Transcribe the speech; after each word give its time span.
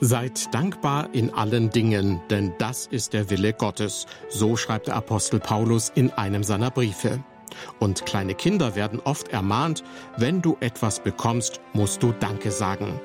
Seid 0.00 0.54
dankbar 0.54 1.08
in 1.12 1.32
allen 1.32 1.70
Dingen, 1.70 2.20
denn 2.28 2.52
das 2.58 2.86
ist 2.86 3.14
der 3.14 3.30
Wille 3.30 3.54
Gottes, 3.54 4.06
so 4.28 4.56
schreibt 4.56 4.88
der 4.88 4.96
Apostel 4.96 5.40
Paulus 5.40 5.90
in 5.94 6.10
einem 6.10 6.44
seiner 6.44 6.70
Briefe. 6.70 7.24
Und 7.78 8.04
kleine 8.04 8.34
Kinder 8.34 8.74
werden 8.74 9.00
oft 9.00 9.28
ermahnt, 9.28 9.82
wenn 10.18 10.42
du 10.42 10.58
etwas 10.60 11.00
bekommst, 11.00 11.60
musst 11.72 12.02
du 12.02 12.12
Danke 12.12 12.50
sagen. 12.50 13.00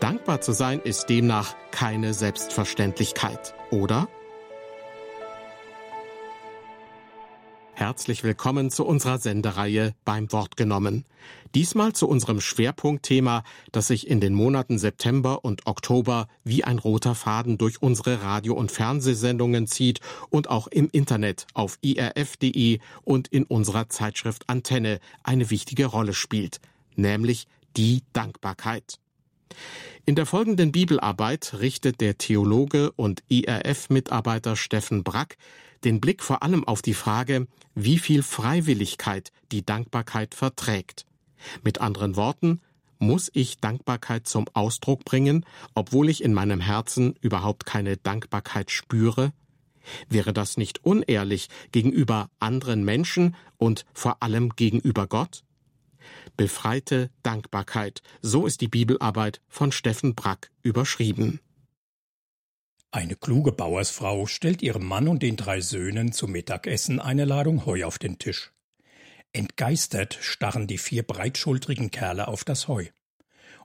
Dankbar 0.00 0.40
zu 0.40 0.52
sein 0.52 0.80
ist 0.80 1.06
demnach 1.06 1.54
keine 1.70 2.14
Selbstverständlichkeit, 2.14 3.54
oder? 3.70 4.08
Herzlich 7.82 8.22
willkommen 8.22 8.70
zu 8.70 8.86
unserer 8.86 9.18
Sendereihe 9.18 9.96
beim 10.04 10.30
Wort 10.30 10.56
genommen. 10.56 11.04
Diesmal 11.56 11.92
zu 11.94 12.06
unserem 12.06 12.40
Schwerpunktthema, 12.40 13.42
das 13.72 13.88
sich 13.88 14.06
in 14.06 14.20
den 14.20 14.34
Monaten 14.34 14.78
September 14.78 15.44
und 15.44 15.66
Oktober 15.66 16.28
wie 16.44 16.62
ein 16.62 16.78
roter 16.78 17.16
Faden 17.16 17.58
durch 17.58 17.82
unsere 17.82 18.22
Radio- 18.22 18.54
und 18.54 18.70
Fernsehsendungen 18.70 19.66
zieht 19.66 19.98
und 20.30 20.48
auch 20.48 20.68
im 20.68 20.90
Internet 20.92 21.48
auf 21.54 21.76
irf.de 21.82 22.78
und 23.02 23.26
in 23.26 23.42
unserer 23.42 23.88
Zeitschrift 23.88 24.48
Antenne 24.48 25.00
eine 25.24 25.50
wichtige 25.50 25.86
Rolle 25.86 26.14
spielt, 26.14 26.60
nämlich 26.94 27.48
die 27.76 28.04
Dankbarkeit. 28.12 29.00
In 30.06 30.14
der 30.14 30.26
folgenden 30.26 30.70
Bibelarbeit 30.70 31.54
richtet 31.58 32.00
der 32.00 32.16
Theologe 32.16 32.92
und 32.92 33.24
IRF-Mitarbeiter 33.28 34.54
Steffen 34.54 35.02
Brack 35.02 35.36
den 35.84 36.00
Blick 36.00 36.22
vor 36.22 36.42
allem 36.42 36.64
auf 36.64 36.82
die 36.82 36.94
Frage, 36.94 37.46
wie 37.74 37.98
viel 37.98 38.22
Freiwilligkeit 38.22 39.32
die 39.50 39.64
Dankbarkeit 39.64 40.34
verträgt. 40.34 41.06
Mit 41.62 41.80
anderen 41.80 42.16
Worten, 42.16 42.60
muss 42.98 43.30
ich 43.34 43.58
Dankbarkeit 43.58 44.28
zum 44.28 44.46
Ausdruck 44.52 45.04
bringen, 45.04 45.44
obwohl 45.74 46.08
ich 46.08 46.22
in 46.22 46.32
meinem 46.32 46.60
Herzen 46.60 47.14
überhaupt 47.20 47.66
keine 47.66 47.96
Dankbarkeit 47.96 48.70
spüre? 48.70 49.32
Wäre 50.08 50.32
das 50.32 50.56
nicht 50.56 50.84
unehrlich 50.84 51.48
gegenüber 51.72 52.30
anderen 52.38 52.84
Menschen 52.84 53.34
und 53.58 53.84
vor 53.92 54.22
allem 54.22 54.50
gegenüber 54.50 55.08
Gott? 55.08 55.42
Befreite 56.36 57.10
Dankbarkeit, 57.22 58.02
so 58.22 58.46
ist 58.46 58.60
die 58.60 58.68
Bibelarbeit 58.68 59.40
von 59.48 59.72
Steffen 59.72 60.14
Brack 60.14 60.50
überschrieben. 60.62 61.40
Eine 62.94 63.16
kluge 63.16 63.52
Bauersfrau 63.52 64.26
stellt 64.26 64.60
ihrem 64.60 64.84
Mann 64.84 65.08
und 65.08 65.22
den 65.22 65.36
drei 65.36 65.62
Söhnen 65.62 66.12
zum 66.12 66.32
Mittagessen 66.32 67.00
eine 67.00 67.24
Ladung 67.24 67.64
Heu 67.64 67.84
auf 67.84 67.98
den 67.98 68.18
Tisch. 68.18 68.52
Entgeistert 69.32 70.18
starren 70.20 70.66
die 70.66 70.76
vier 70.76 71.02
breitschultrigen 71.02 71.90
Kerle 71.90 72.28
auf 72.28 72.44
das 72.44 72.68
Heu. 72.68 72.88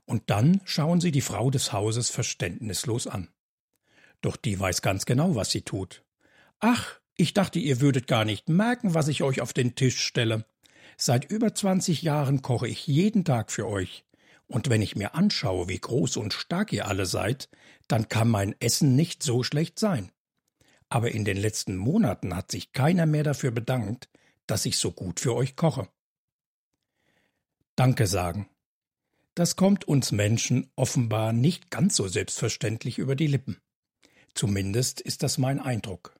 Und 0.06 0.30
dann 0.30 0.62
schauen 0.64 1.02
sie 1.02 1.10
die 1.10 1.20
Frau 1.20 1.50
des 1.50 1.74
Hauses 1.74 2.08
verständnislos 2.08 3.06
an. 3.06 3.28
Doch 4.22 4.36
die 4.36 4.58
weiß 4.58 4.80
ganz 4.80 5.04
genau, 5.04 5.34
was 5.34 5.50
sie 5.50 5.60
tut. 5.60 6.02
Ach, 6.58 6.98
ich 7.14 7.34
dachte, 7.34 7.58
ihr 7.58 7.82
würdet 7.82 8.06
gar 8.06 8.24
nicht 8.24 8.48
merken, 8.48 8.94
was 8.94 9.08
ich 9.08 9.22
euch 9.22 9.42
auf 9.42 9.52
den 9.52 9.74
Tisch 9.74 10.00
stelle. 10.00 10.46
Seit 10.96 11.30
über 11.30 11.54
zwanzig 11.54 12.00
Jahren 12.00 12.40
koche 12.40 12.66
ich 12.66 12.86
jeden 12.86 13.26
Tag 13.26 13.52
für 13.52 13.68
euch. 13.68 14.06
Und 14.46 14.70
wenn 14.70 14.80
ich 14.80 14.96
mir 14.96 15.14
anschaue, 15.14 15.68
wie 15.68 15.78
groß 15.78 16.16
und 16.16 16.32
stark 16.32 16.72
ihr 16.72 16.88
alle 16.88 17.04
seid, 17.04 17.50
dann 17.88 18.08
kann 18.08 18.28
mein 18.28 18.54
Essen 18.60 18.94
nicht 18.94 19.22
so 19.22 19.42
schlecht 19.42 19.78
sein. 19.78 20.12
Aber 20.88 21.10
in 21.10 21.24
den 21.24 21.36
letzten 21.36 21.76
Monaten 21.76 22.34
hat 22.36 22.50
sich 22.50 22.72
keiner 22.72 23.06
mehr 23.06 23.24
dafür 23.24 23.50
bedankt, 23.50 24.08
dass 24.46 24.66
ich 24.66 24.78
so 24.78 24.92
gut 24.92 25.20
für 25.20 25.34
euch 25.34 25.56
koche. 25.56 25.88
Danke 27.76 28.06
sagen. 28.06 28.48
Das 29.34 29.56
kommt 29.56 29.86
uns 29.86 30.10
Menschen 30.10 30.70
offenbar 30.74 31.32
nicht 31.32 31.70
ganz 31.70 31.96
so 31.96 32.08
selbstverständlich 32.08 32.98
über 32.98 33.14
die 33.14 33.28
Lippen. 33.28 33.58
Zumindest 34.34 35.00
ist 35.00 35.22
das 35.22 35.38
mein 35.38 35.60
Eindruck. 35.60 36.14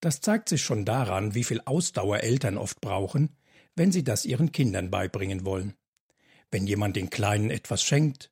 Das 0.00 0.20
zeigt 0.20 0.48
sich 0.48 0.62
schon 0.62 0.84
daran, 0.84 1.34
wie 1.34 1.44
viel 1.44 1.60
Ausdauer 1.64 2.20
Eltern 2.20 2.58
oft 2.58 2.80
brauchen, 2.80 3.36
wenn 3.76 3.92
sie 3.92 4.02
das 4.02 4.24
ihren 4.24 4.50
Kindern 4.50 4.90
beibringen 4.90 5.44
wollen. 5.44 5.74
Wenn 6.50 6.66
jemand 6.66 6.96
den 6.96 7.10
Kleinen 7.10 7.50
etwas 7.50 7.82
schenkt, 7.82 8.30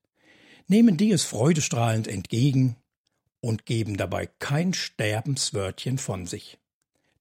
nehmen 0.70 0.96
die 0.96 1.10
es 1.10 1.24
freudestrahlend 1.24 2.06
entgegen 2.06 2.76
und 3.40 3.66
geben 3.66 3.96
dabei 3.96 4.26
kein 4.38 4.72
Sterbenswörtchen 4.72 5.98
von 5.98 6.26
sich. 6.26 6.58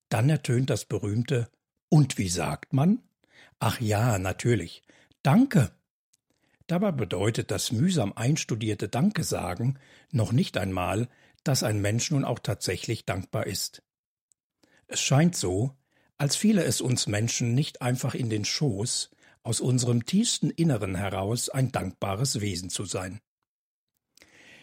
Dann 0.08 0.30
ertönt 0.30 0.70
das 0.70 0.86
berühmte 0.86 1.50
Und 1.90 2.20
wie 2.20 2.30
sagt 2.30 2.74
man? 2.74 3.02
Ach 3.58 3.82
ja, 3.82 4.20
natürlich. 4.20 4.84
Danke. 5.24 5.72
Dabei 6.68 6.92
bedeutet 6.92 7.50
das 7.50 7.72
mühsam 7.72 8.14
einstudierte 8.16 8.88
Danke 8.88 9.24
sagen 9.24 9.80
noch 10.12 10.32
nicht 10.32 10.56
einmal, 10.56 11.10
dass 11.44 11.64
ein 11.64 11.82
Mensch 11.82 12.12
nun 12.12 12.26
auch 12.26 12.40
tatsächlich 12.40 13.06
dankbar 13.06 13.48
ist. 13.48 13.82
Es 14.86 15.02
scheint 15.02 15.36
so, 15.36 15.76
als 16.20 16.36
fiele 16.36 16.64
es 16.64 16.82
uns 16.82 17.08
Menschen 17.08 17.56
nicht 17.56 17.82
einfach 17.82 18.14
in 18.14 18.30
den 18.30 18.46
Schoß, 18.46 19.10
aus 19.42 19.60
unserem 19.60 20.06
tiefsten 20.06 20.52
Inneren 20.52 20.94
heraus 20.94 21.50
ein 21.50 21.72
dankbares 21.72 22.42
Wesen 22.42 22.70
zu 22.70 22.86
sein. 22.86 23.20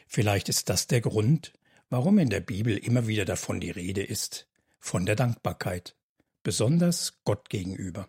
Vielleicht 0.06 0.48
ist 0.48 0.68
das 0.68 0.86
der 0.86 1.00
Grund, 1.00 1.52
warum 1.90 2.18
in 2.18 2.30
der 2.30 2.40
Bibel 2.40 2.76
immer 2.76 3.06
wieder 3.06 3.24
davon 3.24 3.60
die 3.60 3.70
Rede 3.70 4.02
ist, 4.02 4.48
von 4.78 5.06
der 5.06 5.16
Dankbarkeit, 5.16 5.96
besonders 6.42 7.20
Gott 7.24 7.48
gegenüber. 7.48 8.08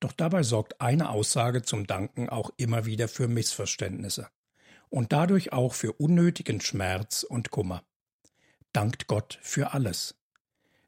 Doch 0.00 0.12
dabei 0.12 0.42
sorgt 0.42 0.80
eine 0.80 1.10
Aussage 1.10 1.62
zum 1.62 1.86
Danken 1.86 2.28
auch 2.28 2.50
immer 2.56 2.86
wieder 2.86 3.08
für 3.08 3.26
Missverständnisse 3.26 4.28
und 4.90 5.12
dadurch 5.12 5.52
auch 5.52 5.74
für 5.74 5.92
unnötigen 5.92 6.60
Schmerz 6.60 7.24
und 7.24 7.50
Kummer. 7.50 7.82
Dankt 8.72 9.06
Gott 9.06 9.38
für 9.42 9.72
alles. 9.72 10.14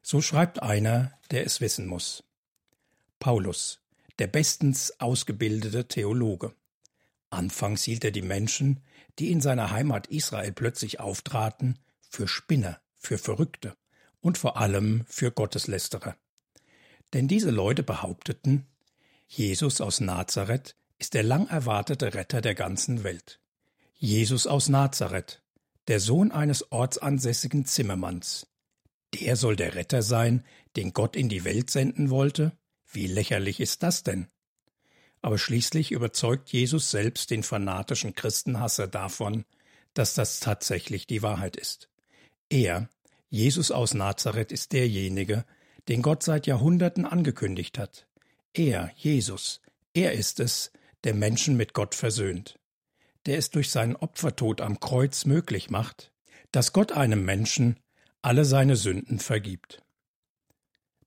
So 0.01 0.21
schreibt 0.21 0.61
einer, 0.61 1.13
der 1.29 1.45
es 1.45 1.61
wissen 1.61 1.87
muss. 1.87 2.23
Paulus, 3.19 3.81
der 4.19 4.27
bestens 4.27 4.99
ausgebildete 4.99 5.87
Theologe. 5.87 6.55
Anfangs 7.29 7.83
hielt 7.83 8.03
er 8.03 8.11
die 8.11 8.21
Menschen, 8.21 8.81
die 9.19 9.31
in 9.31 9.41
seiner 9.41 9.71
Heimat 9.71 10.07
Israel 10.07 10.51
plötzlich 10.51 10.99
auftraten, 10.99 11.79
für 11.99 12.27
Spinner, 12.27 12.81
für 12.97 13.17
Verrückte 13.17 13.75
und 14.19 14.37
vor 14.37 14.57
allem 14.57 15.03
für 15.07 15.31
Gotteslästerer. 15.31 16.15
Denn 17.13 17.27
diese 17.27 17.51
Leute 17.51 17.83
behaupteten, 17.83 18.67
Jesus 19.27 19.81
aus 19.81 20.01
Nazareth 20.01 20.75
ist 20.99 21.13
der 21.13 21.23
lang 21.23 21.47
erwartete 21.47 22.13
Retter 22.13 22.41
der 22.41 22.53
ganzen 22.53 23.03
Welt. 23.03 23.39
Jesus 23.95 24.47
aus 24.47 24.69
Nazareth, 24.69 25.41
der 25.87 25.99
Sohn 25.99 26.31
eines 26.31 26.71
ortsansässigen 26.71 27.65
Zimmermanns. 27.65 28.47
Der 29.13 29.35
soll 29.35 29.55
der 29.55 29.75
Retter 29.75 30.03
sein, 30.03 30.45
den 30.75 30.93
Gott 30.93 31.15
in 31.15 31.27
die 31.27 31.43
Welt 31.43 31.69
senden 31.69 32.09
wollte? 32.09 32.57
Wie 32.91 33.07
lächerlich 33.07 33.59
ist 33.59 33.83
das 33.83 34.03
denn? 34.03 34.27
Aber 35.21 35.37
schließlich 35.37 35.91
überzeugt 35.91 36.49
Jesus 36.49 36.91
selbst 36.91 37.29
den 37.29 37.43
fanatischen 37.43 38.15
Christenhasser 38.15 38.87
davon, 38.87 39.45
dass 39.93 40.13
das 40.13 40.39
tatsächlich 40.39 41.05
die 41.05 41.21
Wahrheit 41.21 41.55
ist. 41.55 41.89
Er, 42.49 42.89
Jesus 43.29 43.71
aus 43.71 43.93
Nazareth, 43.93 44.51
ist 44.51 44.71
derjenige, 44.73 45.45
den 45.87 46.01
Gott 46.01 46.23
seit 46.23 46.47
Jahrhunderten 46.47 47.05
angekündigt 47.05 47.77
hat. 47.77 48.07
Er, 48.53 48.91
Jesus, 48.95 49.61
er 49.93 50.13
ist 50.13 50.39
es, 50.39 50.71
der 51.03 51.13
Menschen 51.13 51.57
mit 51.57 51.73
Gott 51.73 51.95
versöhnt, 51.95 52.59
der 53.25 53.37
es 53.37 53.49
durch 53.49 53.69
seinen 53.69 53.95
Opfertod 53.95 54.61
am 54.61 54.79
Kreuz 54.79 55.25
möglich 55.25 55.69
macht, 55.69 56.11
dass 56.51 56.73
Gott 56.73 56.91
einem 56.91 57.23
Menschen 57.23 57.79
alle 58.21 58.45
seine 58.45 58.75
Sünden 58.75 59.19
vergibt. 59.19 59.81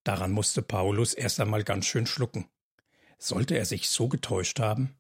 Daran 0.02 0.32
musste 0.32 0.62
Paulus 0.62 1.14
erst 1.14 1.40
einmal 1.40 1.64
ganz 1.64 1.86
schön 1.86 2.06
schlucken. 2.06 2.46
Sollte 3.24 3.56
er 3.56 3.64
sich 3.64 3.88
so 3.88 4.08
getäuscht 4.08 4.60
haben? 4.60 4.98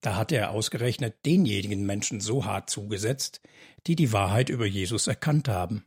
Da 0.00 0.16
hatte 0.16 0.34
er 0.34 0.50
ausgerechnet 0.50 1.24
denjenigen 1.24 1.86
Menschen 1.86 2.20
so 2.20 2.44
hart 2.44 2.68
zugesetzt, 2.68 3.40
die 3.86 3.94
die 3.94 4.10
Wahrheit 4.10 4.48
über 4.48 4.66
Jesus 4.66 5.06
erkannt 5.06 5.46
haben. 5.46 5.84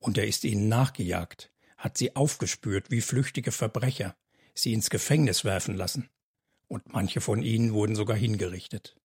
Und 0.00 0.18
er 0.18 0.26
ist 0.26 0.42
ihnen 0.42 0.68
nachgejagt, 0.68 1.52
hat 1.78 1.96
sie 1.96 2.16
aufgespürt 2.16 2.90
wie 2.90 3.00
flüchtige 3.00 3.52
Verbrecher, 3.52 4.16
sie 4.54 4.72
ins 4.72 4.90
Gefängnis 4.90 5.44
werfen 5.44 5.76
lassen. 5.76 6.08
Und 6.66 6.92
manche 6.92 7.20
von 7.20 7.42
ihnen 7.42 7.74
wurden 7.74 7.94
sogar 7.94 8.16
hingerichtet. 8.16 8.96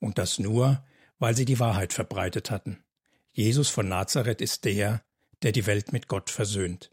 Und 0.00 0.16
das 0.16 0.38
nur, 0.38 0.82
weil 1.18 1.36
sie 1.36 1.44
die 1.44 1.60
Wahrheit 1.60 1.92
verbreitet 1.92 2.50
hatten. 2.50 2.82
Jesus 3.32 3.68
von 3.68 3.86
Nazareth 3.86 4.40
ist 4.40 4.64
der, 4.64 5.04
der 5.42 5.52
die 5.52 5.66
Welt 5.66 5.92
mit 5.92 6.08
Gott 6.08 6.30
versöhnt. 6.30 6.90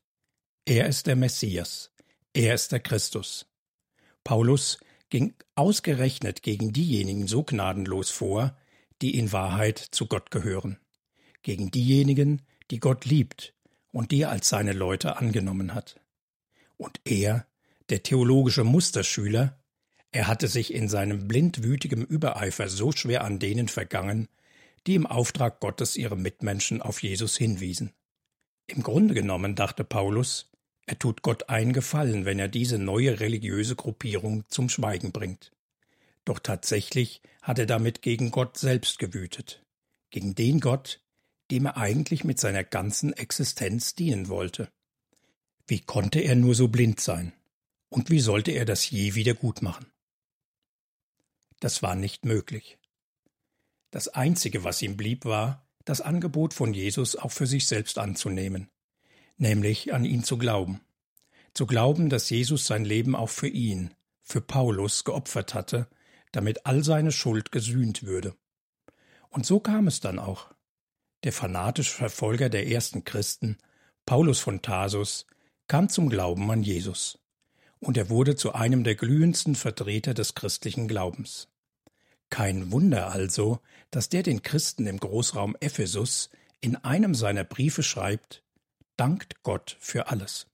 Er 0.66 0.88
ist 0.88 1.08
der 1.08 1.16
Messias, 1.16 1.94
er 2.34 2.54
ist 2.54 2.74
der 2.74 2.82
Christus. 2.82 3.48
Paulus 4.24 4.80
ging 5.10 5.34
ausgerechnet 5.56 6.42
gegen 6.42 6.74
diejenigen 6.74 7.28
so 7.28 7.44
gnadenlos 7.44 8.10
vor, 8.10 8.58
die 9.02 9.18
in 9.18 9.32
Wahrheit 9.32 9.78
zu 9.78 10.06
Gott 10.06 10.32
gehören, 10.32 10.78
gegen 11.42 11.72
diejenigen, 11.72 12.42
die 12.70 12.80
Gott 12.80 13.06
liebt 13.06 13.54
und 13.92 14.12
die 14.12 14.22
er 14.22 14.32
als 14.32 14.50
seine 14.50 14.74
Leute 14.74 15.18
angenommen 15.18 15.74
hat. 15.74 16.00
Und 16.78 17.02
er, 17.04 17.46
der 17.90 18.04
theologische 18.04 18.64
Musterschüler, 18.64 19.60
er 20.12 20.28
hatte 20.28 20.48
sich 20.48 20.74
in 20.74 20.88
seinem 20.88 21.28
blindwütigem 21.28 22.04
Übereifer 22.04 22.68
so 22.68 22.92
schwer 22.92 23.24
an 23.24 23.40
denen 23.40 23.68
vergangen, 23.68 24.28
die 24.88 24.96
im 24.96 25.06
Auftrag 25.06 25.60
Gottes 25.60 25.96
ihre 25.96 26.18
Mitmenschen 26.18 26.82
auf 26.82 27.02
Jesus 27.02 27.38
hinwiesen. 27.38 27.94
Im 28.68 28.84
Grunde 28.84 29.14
genommen 29.14 29.56
dachte 29.56 29.84
Paulus, 29.84 30.51
er 30.86 31.00
tut 31.00 31.22
Gott 31.22 31.50
einen 31.50 31.74
Gefallen, 31.74 32.26
wenn 32.26 32.40
er 32.40 32.48
diese 32.48 32.78
neue 32.78 33.20
religiöse 33.20 33.76
Gruppierung 33.76 34.44
zum 34.50 34.70
Schweigen 34.70 35.12
bringt. 35.12 35.52
Doch 36.26 36.40
tatsächlich 36.40 37.22
hat 37.42 37.60
er 37.60 37.66
damit 37.66 38.02
gegen 38.02 38.32
Gott 38.32 38.58
selbst 38.58 39.00
gewütet, 39.00 39.66
gegen 40.10 40.36
den 40.36 40.60
Gott, 40.60 41.02
dem 41.50 41.66
er 41.66 41.78
eigentlich 41.78 42.24
mit 42.24 42.40
seiner 42.40 42.64
ganzen 42.64 43.14
Existenz 43.14 43.96
dienen 43.96 44.30
wollte. 44.30 44.72
Wie 45.68 45.80
konnte 45.80 46.20
er 46.20 46.36
nur 46.36 46.56
so 46.56 46.68
blind 46.68 47.00
sein? 47.00 47.34
Und 47.90 48.10
wie 48.10 48.20
sollte 48.20 48.52
er 48.52 48.66
das 48.66 48.90
je 48.90 49.16
wieder 49.16 49.34
gut 49.34 49.62
machen? 49.62 49.86
Das 51.60 51.84
war 51.84 51.96
nicht 51.96 52.26
möglich. 52.26 52.78
Das 53.92 54.08
Einzige, 54.08 54.64
was 54.64 54.82
ihm 54.82 54.96
blieb, 54.96 55.26
war, 55.26 55.68
das 55.86 56.02
Angebot 56.02 56.54
von 56.54 56.74
Jesus 56.74 57.16
auch 57.16 57.32
für 57.32 57.48
sich 57.48 57.68
selbst 57.68 57.98
anzunehmen, 57.98 58.70
nämlich 59.42 59.94
an 59.94 60.06
ihn 60.06 60.24
zu 60.24 60.38
glauben. 60.38 60.82
Zu 61.54 61.66
glauben, 61.66 62.10
dass 62.10 62.30
Jesus 62.30 62.68
sein 62.68 62.86
Leben 62.86 63.16
auch 63.16 63.30
für 63.30 63.50
ihn, 63.50 63.94
für 64.22 64.40
Paulus 64.40 65.04
geopfert 65.04 65.54
hatte, 65.54 65.88
damit 66.32 66.66
all 66.66 66.84
seine 66.84 67.12
Schuld 67.12 67.52
gesühnt 67.52 68.04
würde. 68.04 68.36
Und 69.30 69.46
so 69.46 69.60
kam 69.60 69.88
es 69.88 70.00
dann 70.00 70.20
auch. 70.20 70.54
Der 71.24 71.34
fanatische 71.34 71.94
Verfolger 71.94 72.50
der 72.50 72.68
ersten 72.68 73.04
Christen, 73.04 73.58
Paulus 74.06 74.40
von 74.40 74.62
Tarsus, 74.62 75.26
kam 75.68 75.90
zum 75.90 76.10
Glauben 76.10 76.50
an 76.52 76.64
Jesus. 76.64 77.20
Und 77.80 77.98
er 77.98 78.10
wurde 78.10 78.36
zu 78.36 78.54
einem 78.54 78.84
der 78.84 78.96
glühendsten 78.96 79.56
Vertreter 79.56 80.14
des 80.14 80.36
christlichen 80.36 80.88
Glaubens. 80.88 81.48
Kein 82.30 82.72
Wunder 82.72 83.12
also, 83.12 83.60
dass 83.90 84.08
der 84.08 84.24
den 84.24 84.44
Christen 84.44 84.86
im 84.88 85.00
Großraum 85.00 85.58
Ephesus 85.60 86.30
in 86.62 86.76
einem 86.78 87.16
seiner 87.16 87.44
Briefe 87.44 87.84
schreibt, 87.84 88.44
dankt 89.02 89.42
Gott 89.42 89.78
für 89.80 90.10
alles. 90.10 90.46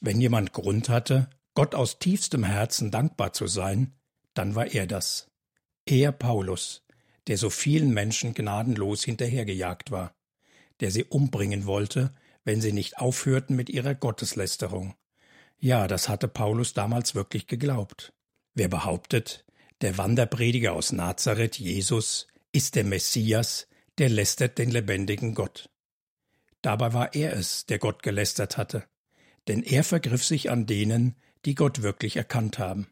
Wenn 0.00 0.22
jemand 0.22 0.54
Grund 0.54 0.88
hatte, 0.88 1.28
Gott 1.52 1.74
aus 1.74 1.98
tiefstem 1.98 2.44
Herzen 2.44 2.90
dankbar 2.90 3.34
zu 3.34 3.46
sein, 3.46 3.92
dann 4.32 4.54
war 4.54 4.68
er 4.68 4.86
das. 4.86 5.30
Er 5.84 6.12
Paulus, 6.12 6.82
der 7.26 7.36
so 7.36 7.50
vielen 7.50 7.92
Menschen 7.92 8.32
gnadenlos 8.32 9.04
hinterhergejagt 9.04 9.90
war, 9.90 10.14
der 10.80 10.90
sie 10.90 11.04
umbringen 11.04 11.66
wollte, 11.66 12.14
wenn 12.42 12.62
sie 12.62 12.72
nicht 12.72 12.96
aufhörten 12.96 13.54
mit 13.54 13.68
ihrer 13.68 13.94
Gotteslästerung. 13.94 14.94
Ja, 15.58 15.86
das 15.88 16.08
hatte 16.08 16.26
Paulus 16.26 16.72
damals 16.72 17.14
wirklich 17.14 17.46
geglaubt. 17.46 18.14
Wer 18.54 18.68
behauptet, 18.68 19.44
der 19.82 19.98
Wanderprediger 19.98 20.72
aus 20.72 20.90
Nazareth, 20.90 21.58
Jesus, 21.58 22.28
ist 22.50 22.76
der 22.76 22.84
Messias, 22.84 23.68
der 23.98 24.08
lästert 24.08 24.56
den 24.56 24.70
lebendigen 24.70 25.34
Gott. 25.34 25.68
Dabei 26.64 26.94
war 26.94 27.14
er 27.14 27.34
es, 27.34 27.66
der 27.66 27.78
Gott 27.78 28.02
gelästert 28.02 28.56
hatte, 28.56 28.84
denn 29.48 29.62
er 29.62 29.84
vergriff 29.84 30.24
sich 30.24 30.50
an 30.50 30.64
denen, 30.64 31.14
die 31.44 31.54
Gott 31.54 31.82
wirklich 31.82 32.16
erkannt 32.16 32.58
haben, 32.58 32.86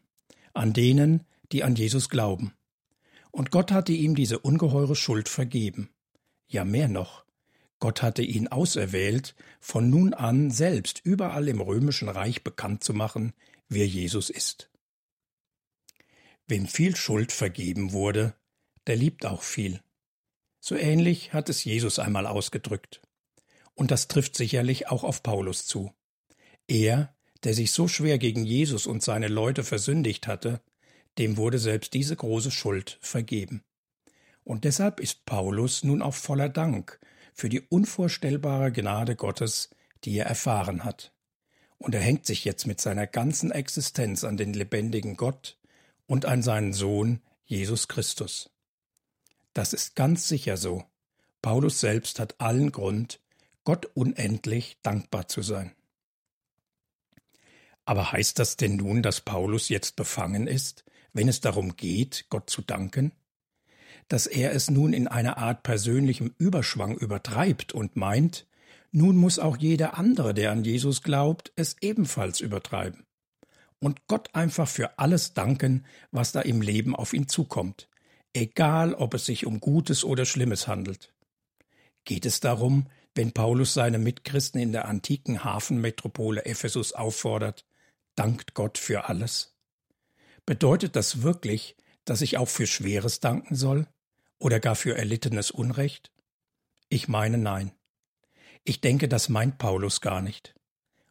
an 0.53 0.73
denen, 0.73 1.23
die 1.51 1.63
an 1.63 1.73
Jesus 1.73 2.07
glauben. 2.07 2.53
Und 3.31 3.49
Gott 3.49 3.71
hatte 3.71 3.91
ihm 3.91 4.13
diese 4.13 4.37
ungeheure 4.37 4.95
Schuld 4.95 5.27
vergeben. 5.27 5.89
Ja 6.47 6.65
mehr 6.65 6.87
noch, 6.87 7.25
Gott 7.79 8.03
hatte 8.03 8.21
ihn 8.21 8.47
auserwählt, 8.47 9.33
von 9.59 9.89
nun 9.89 10.13
an 10.13 10.51
selbst 10.51 11.01
überall 11.03 11.47
im 11.47 11.59
römischen 11.59 12.09
Reich 12.09 12.43
bekannt 12.43 12.83
zu 12.83 12.93
machen, 12.93 13.33
wer 13.69 13.87
Jesus 13.87 14.29
ist. 14.29 14.69
Wem 16.45 16.67
viel 16.67 16.95
Schuld 16.95 17.31
vergeben 17.31 17.91
wurde, 17.91 18.35
der 18.85 18.97
liebt 18.97 19.25
auch 19.25 19.41
viel. 19.41 19.81
So 20.59 20.75
ähnlich 20.75 21.33
hat 21.33 21.49
es 21.49 21.63
Jesus 21.63 21.97
einmal 21.97 22.27
ausgedrückt. 22.27 23.01
Und 23.75 23.91
das 23.91 24.07
trifft 24.07 24.35
sicherlich 24.35 24.87
auch 24.89 25.03
auf 25.03 25.23
Paulus 25.23 25.65
zu. 25.65 25.91
Er, 26.67 27.15
der 27.43 27.53
sich 27.53 27.71
so 27.71 27.87
schwer 27.87 28.17
gegen 28.17 28.45
Jesus 28.45 28.87
und 28.87 29.03
seine 29.03 29.27
Leute 29.27 29.63
versündigt 29.63 30.27
hatte, 30.27 30.61
dem 31.17 31.37
wurde 31.37 31.59
selbst 31.59 31.93
diese 31.93 32.15
große 32.15 32.51
Schuld 32.51 32.97
vergeben. 33.01 33.63
Und 34.43 34.63
deshalb 34.63 34.99
ist 34.99 35.25
Paulus 35.25 35.83
nun 35.83 36.01
auch 36.01 36.13
voller 36.13 36.49
Dank 36.49 36.99
für 37.33 37.49
die 37.49 37.61
unvorstellbare 37.61 38.71
Gnade 38.71 39.15
Gottes, 39.15 39.69
die 40.03 40.17
er 40.17 40.25
erfahren 40.25 40.83
hat. 40.83 41.13
Und 41.77 41.95
er 41.95 42.01
hängt 42.01 42.25
sich 42.25 42.45
jetzt 42.45 42.67
mit 42.67 42.79
seiner 42.79 43.07
ganzen 43.07 43.51
Existenz 43.51 44.23
an 44.23 44.37
den 44.37 44.53
lebendigen 44.53 45.17
Gott, 45.17 45.57
und 46.05 46.25
an 46.25 46.41
seinen 46.41 46.73
Sohn 46.73 47.21
Jesus 47.45 47.87
Christus. 47.87 48.49
Das 49.53 49.73
ist 49.73 49.95
ganz 49.95 50.27
sicher 50.27 50.57
so. 50.57 50.83
Paulus 51.41 51.79
selbst 51.79 52.19
hat 52.19 52.39
allen 52.39 52.71
Grund, 52.71 53.19
Gott 53.63 53.85
unendlich 53.93 54.77
dankbar 54.81 55.27
zu 55.27 55.41
sein. 55.41 55.71
Aber 57.85 58.11
heißt 58.11 58.39
das 58.39 58.57
denn 58.57 58.77
nun, 58.77 59.01
dass 59.03 59.21
Paulus 59.21 59.69
jetzt 59.69 59.95
befangen 59.95 60.47
ist, 60.47 60.85
wenn 61.11 61.27
es 61.27 61.41
darum 61.41 61.75
geht, 61.75 62.25
Gott 62.29 62.49
zu 62.49 62.61
danken? 62.61 63.11
Dass 64.07 64.25
er 64.25 64.53
es 64.53 64.69
nun 64.69 64.93
in 64.93 65.07
einer 65.07 65.37
Art 65.37 65.63
persönlichem 65.63 66.33
Überschwang 66.37 66.95
übertreibt 66.95 67.73
und 67.73 67.95
meint, 67.95 68.47
nun 68.91 69.15
muss 69.15 69.39
auch 69.39 69.57
jeder 69.57 69.97
andere, 69.97 70.33
der 70.33 70.51
an 70.51 70.63
Jesus 70.63 71.01
glaubt, 71.01 71.51
es 71.55 71.75
ebenfalls 71.81 72.39
übertreiben 72.39 73.05
und 73.83 74.07
Gott 74.07 74.29
einfach 74.33 74.67
für 74.67 74.97
alles 74.97 75.33
danken, 75.33 75.85
was 76.11 76.31
da 76.31 76.41
im 76.41 76.61
Leben 76.61 76.95
auf 76.95 77.13
ihn 77.13 77.27
zukommt, 77.27 77.89
egal 78.33 78.93
ob 78.93 79.13
es 79.13 79.25
sich 79.25 79.45
um 79.45 79.59
Gutes 79.59 80.05
oder 80.05 80.25
Schlimmes 80.25 80.67
handelt. 80.67 81.13
Geht 82.05 82.25
es 82.25 82.39
darum, 82.39 82.87
wenn 83.15 83.31
Paulus 83.31 83.73
seine 83.73 83.99
Mitchristen 83.99 84.59
in 84.59 84.71
der 84.71 84.85
antiken 84.85 85.43
Hafenmetropole 85.43 86.45
Ephesus 86.45 86.93
auffordert, 86.93 87.65
dankt 88.15 88.53
Gott 88.53 88.77
für 88.77 89.07
alles? 89.07 89.55
Bedeutet 90.45 90.95
das 90.95 91.21
wirklich, 91.21 91.77
dass 92.05 92.21
ich 92.21 92.37
auch 92.37 92.49
für 92.49 92.67
Schweres 92.67 93.19
danken 93.19 93.55
soll? 93.55 93.87
Oder 94.39 94.59
gar 94.59 94.75
für 94.75 94.97
erlittenes 94.97 95.51
Unrecht? 95.51 96.11
Ich 96.89 97.07
meine 97.07 97.37
nein. 97.37 97.71
Ich 98.65 98.81
denke, 98.81 99.07
das 99.07 99.29
meint 99.29 99.57
Paulus 99.57 100.01
gar 100.01 100.21
nicht. 100.21 100.53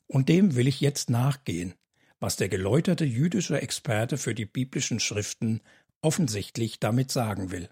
Und 0.06 0.28
dem 0.28 0.54
will 0.54 0.68
ich 0.68 0.80
jetzt 0.80 1.08
nachgehen, 1.08 1.74
was 2.20 2.36
der 2.36 2.48
geläuterte 2.48 3.04
jüdische 3.04 3.60
Experte 3.60 4.18
für 4.18 4.34
die 4.34 4.44
biblischen 4.44 5.00
Schriften 5.00 5.60
offensichtlich 6.02 6.78
damit 6.78 7.10
sagen 7.10 7.50
will. 7.50 7.70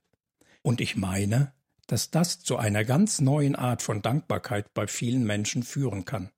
Und 0.62 0.80
ich 0.80 0.96
meine, 0.96 1.52
dass 1.90 2.12
das 2.12 2.38
zu 2.38 2.56
einer 2.56 2.84
ganz 2.84 3.20
neuen 3.20 3.56
Art 3.56 3.82
von 3.82 4.00
Dankbarkeit 4.00 4.72
bei 4.74 4.86
vielen 4.86 5.24
Menschen 5.24 5.64
führen 5.64 6.04
kann, 6.04 6.30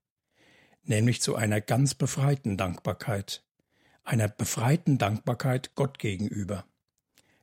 nämlich 0.83 1.21
zu 1.21 1.37
einer 1.37 1.61
ganz 1.61 1.95
befreiten 1.95 2.57
Dankbarkeit, 2.57 3.45
einer 4.03 4.29
befreiten 4.29 4.97
Dankbarkeit 4.97 5.75
Gott 5.75 5.99
gegenüber, 5.99 6.65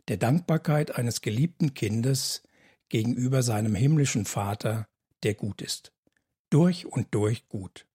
der 0.08 0.18
Dankbarkeit 0.18 0.96
eines 0.96 1.22
geliebten 1.22 1.76
Kindes 1.76 2.42
gegenüber 2.90 3.44
seinem 3.44 3.76
himmlischen 3.76 4.26
Vater, 4.26 4.88
der 5.22 5.36
gut 5.36 5.62
ist, 5.62 5.94
durch 6.50 6.88
und 6.88 7.14
durch 7.14 7.48
gut, 7.48 7.86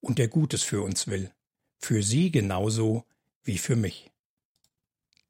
und 0.00 0.18
der 0.18 0.28
Gutes 0.28 0.62
für 0.62 0.82
uns 0.82 1.06
will, 1.06 1.32
für 1.78 2.02
Sie 2.02 2.30
genauso 2.30 3.06
wie 3.44 3.56
für 3.56 3.76
mich. 3.76 4.12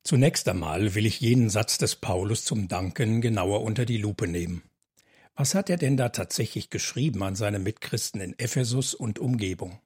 Zunächst 0.08 0.48
einmal 0.48 0.94
will 0.94 1.04
ich 1.04 1.20
jenen 1.20 1.50
Satz 1.50 1.76
des 1.76 1.94
Paulus 1.94 2.42
zum 2.42 2.66
Danken 2.66 3.20
genauer 3.20 3.60
unter 3.60 3.84
die 3.84 3.98
Lupe 3.98 4.26
nehmen. 4.26 4.62
Was 5.36 5.54
hat 5.54 5.68
er 5.68 5.76
denn 5.76 5.98
da 5.98 6.08
tatsächlich 6.08 6.70
geschrieben 6.70 7.22
an 7.22 7.34
seine 7.34 7.58
Mitchristen 7.58 8.22
in 8.22 8.38
Ephesus 8.38 8.94
und 8.94 9.18
Umgebung? 9.18 9.80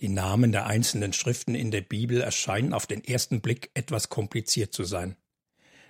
Die 0.00 0.10
Namen 0.10 0.52
der 0.52 0.66
einzelnen 0.66 1.14
Schriften 1.14 1.54
in 1.54 1.70
der 1.70 1.80
Bibel 1.80 2.20
erscheinen 2.20 2.74
auf 2.74 2.86
den 2.86 3.02
ersten 3.02 3.40
Blick 3.40 3.70
etwas 3.72 4.10
kompliziert 4.10 4.74
zu 4.74 4.84
sein. 4.84 5.16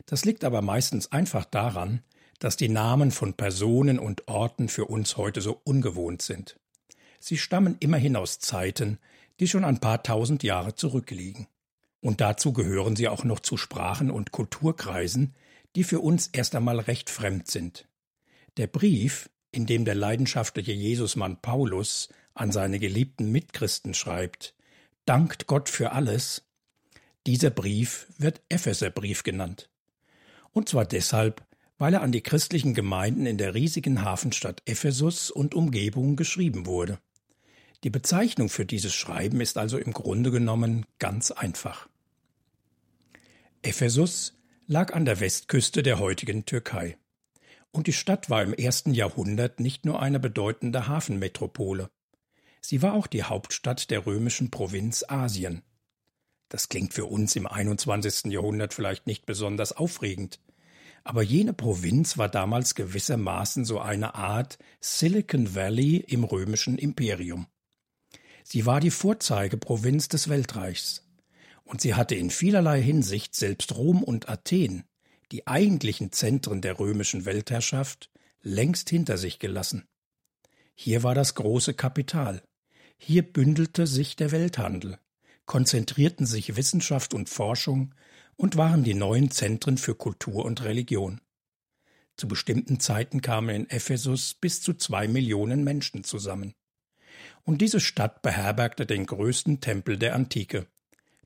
Das 0.06 0.24
liegt 0.24 0.44
aber 0.44 0.62
meistens 0.62 1.10
einfach 1.10 1.44
daran, 1.44 2.04
dass 2.38 2.56
die 2.56 2.68
Namen 2.68 3.10
von 3.10 3.34
Personen 3.34 3.98
und 3.98 4.28
Orten 4.28 4.68
für 4.68 4.84
uns 4.84 5.16
heute 5.16 5.40
so 5.40 5.60
ungewohnt 5.64 6.22
sind. 6.22 6.60
Sie 7.18 7.36
stammen 7.36 7.78
immerhin 7.80 8.14
aus 8.14 8.38
Zeiten, 8.38 9.00
die 9.40 9.48
schon 9.48 9.64
ein 9.64 9.80
paar 9.80 10.04
tausend 10.04 10.44
Jahre 10.44 10.76
zurückliegen. 10.76 11.48
Und 12.04 12.20
dazu 12.20 12.52
gehören 12.52 12.96
sie 12.96 13.08
auch 13.08 13.24
noch 13.24 13.40
zu 13.40 13.56
Sprachen 13.56 14.10
und 14.10 14.30
Kulturkreisen, 14.30 15.34
die 15.74 15.84
für 15.84 16.00
uns 16.00 16.26
erst 16.26 16.54
einmal 16.54 16.78
recht 16.78 17.08
fremd 17.08 17.50
sind. 17.50 17.88
Der 18.58 18.66
Brief, 18.66 19.30
in 19.52 19.64
dem 19.64 19.86
der 19.86 19.94
leidenschaftliche 19.94 20.72
Jesusmann 20.72 21.40
Paulus 21.40 22.10
an 22.34 22.52
seine 22.52 22.78
geliebten 22.78 23.32
Mitchristen 23.32 23.94
schreibt, 23.94 24.54
dankt 25.06 25.46
Gott 25.46 25.70
für 25.70 25.92
alles, 25.92 26.42
dieser 27.26 27.48
Brief 27.48 28.06
wird 28.18 28.42
Epheserbrief 28.50 29.22
genannt. 29.22 29.70
Und 30.52 30.68
zwar 30.68 30.84
deshalb, 30.84 31.42
weil 31.78 31.94
er 31.94 32.02
an 32.02 32.12
die 32.12 32.20
christlichen 32.20 32.74
Gemeinden 32.74 33.24
in 33.24 33.38
der 33.38 33.54
riesigen 33.54 34.04
Hafenstadt 34.04 34.60
Ephesus 34.66 35.30
und 35.30 35.54
Umgebung 35.54 36.16
geschrieben 36.16 36.66
wurde. 36.66 36.98
Die 37.82 37.88
Bezeichnung 37.88 38.50
für 38.50 38.66
dieses 38.66 38.92
Schreiben 38.92 39.40
ist 39.40 39.56
also 39.56 39.78
im 39.78 39.94
Grunde 39.94 40.30
genommen 40.30 40.84
ganz 40.98 41.30
einfach. 41.30 41.88
Ephesus 43.64 44.34
lag 44.66 44.92
an 44.92 45.06
der 45.06 45.20
Westküste 45.20 45.82
der 45.82 45.98
heutigen 45.98 46.44
Türkei. 46.44 46.98
Und 47.70 47.86
die 47.86 47.94
Stadt 47.94 48.28
war 48.28 48.42
im 48.42 48.52
ersten 48.52 48.92
Jahrhundert 48.92 49.58
nicht 49.58 49.86
nur 49.86 50.02
eine 50.02 50.20
bedeutende 50.20 50.86
Hafenmetropole. 50.86 51.88
Sie 52.60 52.82
war 52.82 52.92
auch 52.92 53.06
die 53.06 53.22
Hauptstadt 53.22 53.90
der 53.90 54.04
römischen 54.04 54.50
Provinz 54.50 55.02
Asien. 55.08 55.62
Das 56.50 56.68
klingt 56.68 56.92
für 56.92 57.06
uns 57.06 57.36
im 57.36 57.46
21. 57.46 58.30
Jahrhundert 58.30 58.74
vielleicht 58.74 59.06
nicht 59.06 59.24
besonders 59.24 59.72
aufregend. 59.72 60.40
Aber 61.02 61.22
jene 61.22 61.54
Provinz 61.54 62.18
war 62.18 62.28
damals 62.28 62.74
gewissermaßen 62.74 63.64
so 63.64 63.80
eine 63.80 64.14
Art 64.14 64.58
Silicon 64.80 65.54
Valley 65.54 66.04
im 66.06 66.24
römischen 66.24 66.76
Imperium. 66.76 67.46
Sie 68.42 68.66
war 68.66 68.80
die 68.80 68.90
Vorzeigeprovinz 68.90 70.08
des 70.08 70.28
Weltreichs. 70.28 71.03
Und 71.64 71.80
sie 71.80 71.94
hatte 71.94 72.14
in 72.14 72.30
vielerlei 72.30 72.80
Hinsicht 72.80 73.34
selbst 73.34 73.74
Rom 73.74 74.02
und 74.02 74.28
Athen, 74.28 74.84
die 75.32 75.46
eigentlichen 75.46 76.12
Zentren 76.12 76.60
der 76.60 76.78
römischen 76.78 77.24
Weltherrschaft, 77.24 78.10
längst 78.42 78.90
hinter 78.90 79.18
sich 79.18 79.38
gelassen. 79.38 79.88
Hier 80.74 81.02
war 81.02 81.14
das 81.14 81.34
große 81.34 81.74
Kapital. 81.74 82.42
Hier 82.96 83.22
bündelte 83.22 83.86
sich 83.86 84.16
der 84.16 84.30
Welthandel 84.30 84.98
konzentrierten 85.46 86.26
sich 86.26 86.56
Wissenschaft 86.56 87.14
und 87.14 87.28
Forschung 87.28 87.94
und 88.36 88.56
waren 88.56 88.84
die 88.84 88.94
neuen 88.94 89.30
Zentren 89.30 89.78
für 89.78 89.94
Kultur 89.94 90.44
und 90.44 90.64
Religion. 90.64 91.20
Zu 92.16 92.28
bestimmten 92.28 92.80
Zeiten 92.80 93.20
kamen 93.20 93.54
in 93.54 93.70
Ephesus 93.70 94.34
bis 94.34 94.62
zu 94.62 94.74
zwei 94.74 95.08
Millionen 95.08 95.64
Menschen 95.64 96.04
zusammen. 96.04 96.54
Und 97.42 97.60
diese 97.60 97.80
Stadt 97.80 98.22
beherbergte 98.22 98.86
den 98.86 99.06
größten 99.06 99.60
Tempel 99.60 99.98
der 99.98 100.14
Antike, 100.14 100.66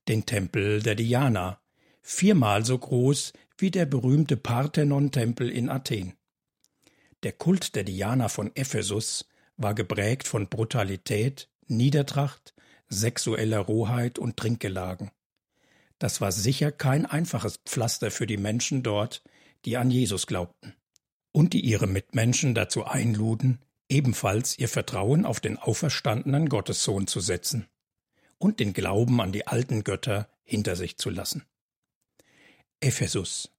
den 0.09 0.25
Tempel 0.25 0.83
der 0.83 0.95
Diana, 0.95 1.61
viermal 2.00 2.65
so 2.65 2.79
groß 2.79 3.33
wie 3.59 3.71
der 3.71 3.87
berühmte 3.87 4.37
Parthenon-Tempel 4.37 5.50
in 5.50 5.69
Athen. 5.69 6.15
Der 7.23 7.33
Kult 7.33 7.75
der 7.75 7.85
Diana 7.85 8.29
von 8.29 8.50
Ephesus 8.55 9.29
war 9.57 9.75
geprägt 9.75 10.27
von 10.27 10.49
Brutalität, 10.49 11.50
Niedertracht, 11.67 12.55
sexueller 12.88 13.59
Rohheit 13.59 14.19
und 14.19 14.37
Trinkgelagen. 14.37 15.11
Das 15.99 16.21
war 16.21 16.33
sicher 16.33 16.73
kein 16.73 17.05
einfaches 17.05 17.59
Pflaster 17.67 18.11
für 18.11 18.27
die 18.27 18.37
Menschen 18.37 18.83
dort, 18.83 19.23
die 19.65 19.77
an 19.77 19.91
Jesus 19.91 20.27
glaubten 20.27 20.75
und 21.33 21.53
die 21.53 21.61
ihre 21.61 21.88
Mitmenschen 21.88 22.55
dazu 22.55 22.87
einluden, 22.87 23.59
ebenfalls 23.88 24.59
ihr 24.59 24.69
Vertrauen 24.69 25.27
auf 25.27 25.41
den 25.41 25.59
auferstandenen 25.59 26.49
Gottessohn 26.49 27.09
zu 27.09 27.21
setzen 27.21 27.69
und 28.38 28.61
den 28.61 28.73
Glauben 28.73 29.21
an 29.21 29.33
die 29.33 29.47
alten 29.47 29.85
Götter 29.85 30.28
hinter 30.45 30.76
sich 30.76 30.97
zu 30.97 31.11
lassen. 31.11 31.45
Ephesus. 32.80 33.50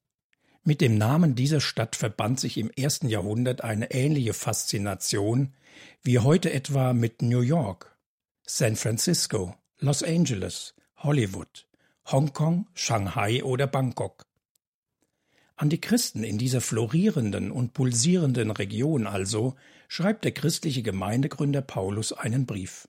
Mit 0.63 0.81
dem 0.81 0.97
Namen 0.97 1.35
dieser 1.35 1.61
Stadt 1.61 1.95
verband 1.95 2.39
sich 2.39 2.57
im 2.57 2.69
ersten 2.69 3.07
Jahrhundert 3.09 3.63
eine 3.63 3.91
ähnliche 3.91 4.33
Faszination 4.33 5.53
wie 6.01 6.19
heute 6.19 6.51
etwa 6.51 6.93
mit 6.93 7.21
New 7.21 7.41
York 7.41 7.97
San 8.45 8.75
Francisco, 8.75 9.55
Los 9.79 10.03
Angeles, 10.03 10.73
Hollywood, 10.97 11.67
Hongkong, 12.05 12.67
Shanghai 12.73 13.43
oder 13.43 13.67
Bangkok. 13.67 14.25
An 15.55 15.69
die 15.69 15.81
Christen 15.81 16.23
in 16.23 16.37
dieser 16.37 16.61
florierenden 16.61 17.51
und 17.51 17.73
pulsierenden 17.73 18.49
Region 18.51 19.07
also 19.07 19.55
schreibt 19.87 20.23
der 20.23 20.31
christliche 20.31 20.83
Gemeindegründer 20.83 21.61
Paulus 21.61 22.13
einen 22.13 22.45
Brief. 22.45 22.87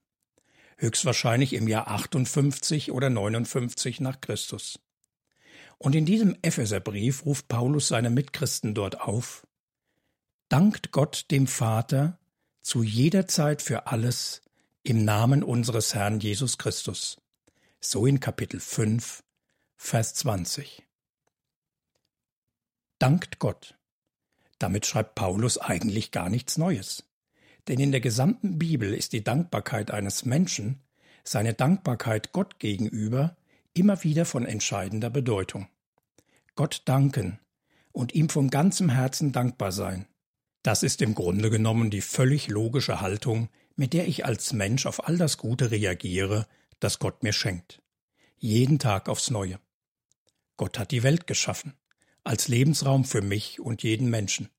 Höchstwahrscheinlich 0.81 1.53
im 1.53 1.69
Jahr 1.69 1.89
58 1.89 2.91
oder 2.91 3.11
59 3.11 4.01
nach 4.01 4.23
Christus. 4.23 4.81
Und 5.77 5.95
in 5.95 6.07
diesem 6.07 6.39
Epheserbrief 6.41 7.27
ruft 7.27 7.49
Paulus 7.49 7.89
seine 7.89 8.09
Mitchristen 8.09 8.75
dort 8.75 8.99
auf, 9.01 9.47
Dankt 10.49 10.91
Gott 10.91 11.27
dem 11.31 11.47
Vater 11.47 12.19
zu 12.63 12.83
jeder 12.83 13.29
Zeit 13.29 13.61
für 13.61 13.89
alles, 13.89 14.41
im 14.83 15.05
Namen 15.05 15.43
unseres 15.43 15.95
Herrn 15.95 16.19
Jesus 16.19 16.57
Christus. 16.57 17.21
So 17.81 18.07
in 18.07 18.19
Kapitel 18.19 18.59
5, 18.59 19.23
Vers 19.77 20.15
20. 20.15 20.83
Dankt 22.99 23.39
Gott. 23.39 23.77
Damit 24.59 24.87
schreibt 24.87 25.15
Paulus 25.15 25.59
eigentlich 25.59 26.11
gar 26.11 26.31
nichts 26.31 26.57
Neues. 26.57 27.05
Denn 27.69 27.79
in 27.79 27.93
der 27.93 28.01
gesamten 28.01 28.59
Bibel 28.59 28.95
ist 28.95 29.13
die 29.13 29.25
Dankbarkeit 29.25 29.91
eines 29.91 30.25
Menschen, 30.25 30.81
seine 31.25 31.55
Dankbarkeit 31.55 32.33
Gott 32.33 32.59
gegenüber, 32.59 33.37
immer 33.75 34.03
wieder 34.03 34.25
von 34.25 34.47
entscheidender 34.47 35.11
Bedeutung. 35.11 35.69
Gott 36.57 36.83
danken 36.85 37.39
und 37.93 38.15
ihm 38.15 38.29
von 38.29 38.51
ganzem 38.51 38.91
Herzen 38.91 39.33
dankbar 39.33 39.73
sein. 39.73 40.07
Das 40.63 40.83
ist 40.83 41.01
im 41.03 41.15
Grunde 41.15 41.51
genommen 41.51 41.91
die 41.91 42.03
völlig 42.03 42.49
logische 42.49 43.01
Haltung, 43.01 43.49
mit 43.77 43.93
der 43.95 44.07
ich 44.07 44.27
als 44.27 44.53
Mensch 44.53 44.87
auf 44.87 45.09
all 45.09 45.17
das 45.17 45.39
Gute 45.39 45.71
reagiere, 45.71 46.47
das 46.81 46.99
Gott 46.99 47.23
mir 47.23 47.33
schenkt. 47.33 47.81
Jeden 48.37 48.79
Tag 48.79 49.09
aufs 49.09 49.31
Neue. 49.31 49.59
Gott 50.57 50.79
hat 50.79 50.91
die 50.91 51.03
Welt 51.03 51.27
geschaffen, 51.27 51.75
als 52.25 52.49
Lebensraum 52.49 53.05
für 53.05 53.23
mich 53.23 53.61
und 53.61 53.83
jeden 53.83 54.11
Menschen. 54.11 54.51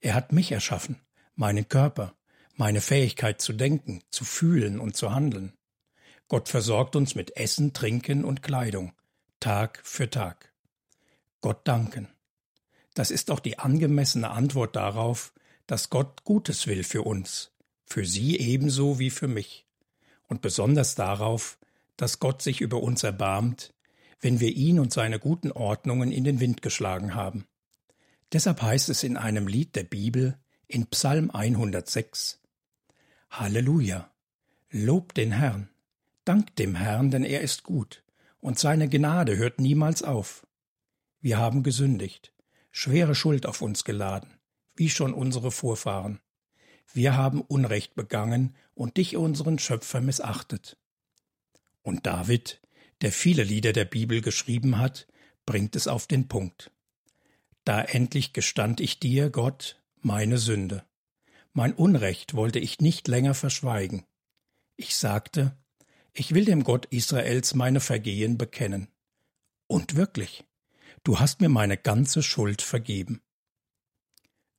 Er 0.00 0.14
hat 0.14 0.32
mich 0.32 0.52
erschaffen, 0.52 1.00
meinen 1.34 1.68
Körper, 1.68 2.14
meine 2.58 2.80
Fähigkeit 2.80 3.40
zu 3.40 3.52
denken, 3.52 4.02
zu 4.10 4.24
fühlen 4.24 4.80
und 4.80 4.96
zu 4.96 5.14
handeln. 5.14 5.52
Gott 6.26 6.48
versorgt 6.48 6.96
uns 6.96 7.14
mit 7.14 7.36
Essen, 7.36 7.72
Trinken 7.72 8.24
und 8.24 8.42
Kleidung, 8.42 8.92
Tag 9.38 9.80
für 9.84 10.10
Tag. 10.10 10.52
Gott 11.40 11.66
danken. 11.66 12.08
Das 12.94 13.12
ist 13.12 13.30
auch 13.30 13.38
die 13.38 13.60
angemessene 13.60 14.30
Antwort 14.30 14.74
darauf, 14.74 15.32
dass 15.68 15.88
Gott 15.88 16.24
Gutes 16.24 16.66
will 16.66 16.82
für 16.82 17.02
uns, 17.02 17.52
für 17.86 18.04
sie 18.04 18.36
ebenso 18.38 18.98
wie 18.98 19.10
für 19.10 19.28
mich, 19.28 19.64
und 20.26 20.42
besonders 20.42 20.96
darauf, 20.96 21.58
dass 21.96 22.18
Gott 22.18 22.42
sich 22.42 22.60
über 22.60 22.82
uns 22.82 23.04
erbarmt, 23.04 23.72
wenn 24.20 24.40
wir 24.40 24.50
ihn 24.50 24.80
und 24.80 24.92
seine 24.92 25.20
guten 25.20 25.52
Ordnungen 25.52 26.10
in 26.10 26.24
den 26.24 26.40
Wind 26.40 26.60
geschlagen 26.60 27.14
haben. 27.14 27.46
Deshalb 28.32 28.60
heißt 28.62 28.88
es 28.88 29.04
in 29.04 29.16
einem 29.16 29.46
Lied 29.46 29.76
der 29.76 29.84
Bibel 29.84 30.36
in 30.66 30.86
Psalm 30.86 31.30
106 31.30 32.37
Halleluja, 33.30 34.10
lob 34.70 35.14
den 35.14 35.32
Herrn, 35.32 35.68
dankt 36.24 36.58
dem 36.58 36.74
Herrn, 36.74 37.10
denn 37.10 37.24
er 37.24 37.40
ist 37.40 37.62
gut, 37.62 38.02
und 38.40 38.58
seine 38.58 38.88
Gnade 38.88 39.36
hört 39.36 39.60
niemals 39.60 40.02
auf. 40.02 40.46
Wir 41.20 41.38
haben 41.38 41.62
gesündigt, 41.62 42.32
schwere 42.70 43.14
Schuld 43.14 43.46
auf 43.46 43.62
uns 43.62 43.84
geladen, 43.84 44.38
wie 44.74 44.90
schon 44.90 45.12
unsere 45.12 45.50
Vorfahren 45.50 46.20
wir 46.92 47.16
haben 47.16 47.42
Unrecht 47.42 47.94
begangen 47.94 48.54
und 48.74 48.96
dich, 48.96 49.16
unseren 49.16 49.58
Schöpfer, 49.58 50.00
missachtet. 50.00 50.76
Und 51.82 52.06
David, 52.06 52.60
der 53.02 53.12
viele 53.12 53.44
Lieder 53.44 53.72
der 53.72 53.84
Bibel 53.84 54.20
geschrieben 54.20 54.78
hat, 54.78 55.06
bringt 55.46 55.76
es 55.76 55.86
auf 55.86 56.06
den 56.06 56.28
Punkt. 56.28 56.70
Da 57.64 57.82
endlich 57.82 58.32
gestand 58.32 58.80
ich 58.80 58.98
dir, 58.98 59.30
Gott, 59.30 59.80
meine 60.00 60.38
Sünde. 60.38 60.84
Mein 61.58 61.74
Unrecht 61.74 62.34
wollte 62.34 62.60
ich 62.60 62.78
nicht 62.78 63.08
länger 63.08 63.34
verschweigen. 63.34 64.04
Ich 64.76 64.94
sagte, 64.94 65.56
ich 66.12 66.32
will 66.32 66.44
dem 66.44 66.62
Gott 66.62 66.86
Israels 66.90 67.52
meine 67.56 67.80
Vergehen 67.80 68.38
bekennen. 68.38 68.86
Und 69.66 69.96
wirklich, 69.96 70.44
du 71.02 71.18
hast 71.18 71.40
mir 71.40 71.48
meine 71.48 71.76
ganze 71.76 72.22
Schuld 72.22 72.62
vergeben. 72.62 73.22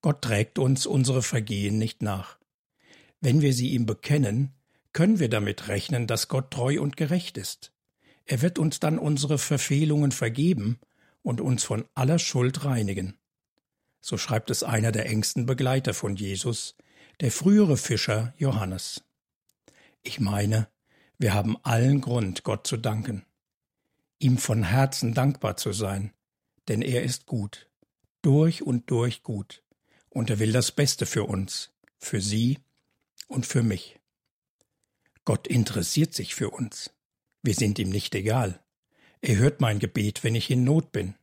Gott 0.01 0.21
trägt 0.21 0.59
uns 0.59 0.85
unsere 0.85 1.23
Vergehen 1.23 1.77
nicht 1.77 2.01
nach. 2.01 2.37
Wenn 3.21 3.39
wir 3.39 3.53
sie 3.53 3.69
ihm 3.69 3.85
bekennen, 3.85 4.51
können 4.91 5.19
wir 5.19 5.29
damit 5.29 5.69
rechnen, 5.69 6.05
dass 6.05 6.27
Gott 6.27 6.51
treu 6.51 6.81
und 6.81 6.97
gerecht 6.97 7.37
ist. 7.37 7.71
Er 8.25 8.41
wird 8.41 8.59
uns 8.59 8.81
dann 8.81 8.99
unsere 8.99 9.37
Verfehlungen 9.37 10.11
vergeben 10.11 10.81
und 11.21 11.39
uns 11.39 11.63
von 11.63 11.85
aller 11.95 12.19
Schuld 12.19 12.65
reinigen. 12.65 13.17
So 14.01 14.17
schreibt 14.17 14.49
es 14.49 14.63
einer 14.63 14.91
der 14.91 15.05
engsten 15.05 15.45
Begleiter 15.45 15.93
von 15.93 16.17
Jesus, 16.17 16.75
der 17.19 17.31
frühere 17.31 17.75
Fischer 17.75 18.33
Johannes. 18.37 19.03
Ich 20.01 20.19
meine, 20.19 20.69
wir 21.17 21.33
haben 21.33 21.57
allen 21.63 21.99
Grund, 21.99 22.43
Gott 22.43 22.65
zu 22.65 22.77
danken, 22.77 23.25
ihm 24.19 24.37
von 24.37 24.63
Herzen 24.63 25.13
dankbar 25.13 25.57
zu 25.57 25.73
sein, 25.73 26.13
denn 26.69 26.81
er 26.81 27.03
ist 27.03 27.25
gut, 27.25 27.69
durch 28.21 28.61
und 28.61 28.89
durch 28.89 29.23
gut 29.23 29.63
und 30.09 30.29
er 30.29 30.39
will 30.39 30.53
das 30.53 30.71
Beste 30.71 31.05
für 31.05 31.25
uns, 31.25 31.71
für 31.97 32.21
Sie 32.21 32.59
und 33.27 33.45
für 33.45 33.63
mich. 33.63 33.99
Gott 35.25 35.45
interessiert 35.45 36.13
sich 36.13 36.35
für 36.35 36.49
uns. 36.49 36.91
Wir 37.43 37.53
sind 37.53 37.79
ihm 37.79 37.89
nicht 37.89 38.15
egal. 38.15 38.63
Er 39.21 39.35
hört 39.35 39.59
mein 39.59 39.79
Gebet, 39.79 40.23
wenn 40.23 40.35
ich 40.35 40.49
in 40.49 40.63
Not 40.63 40.93
bin. 40.93 41.15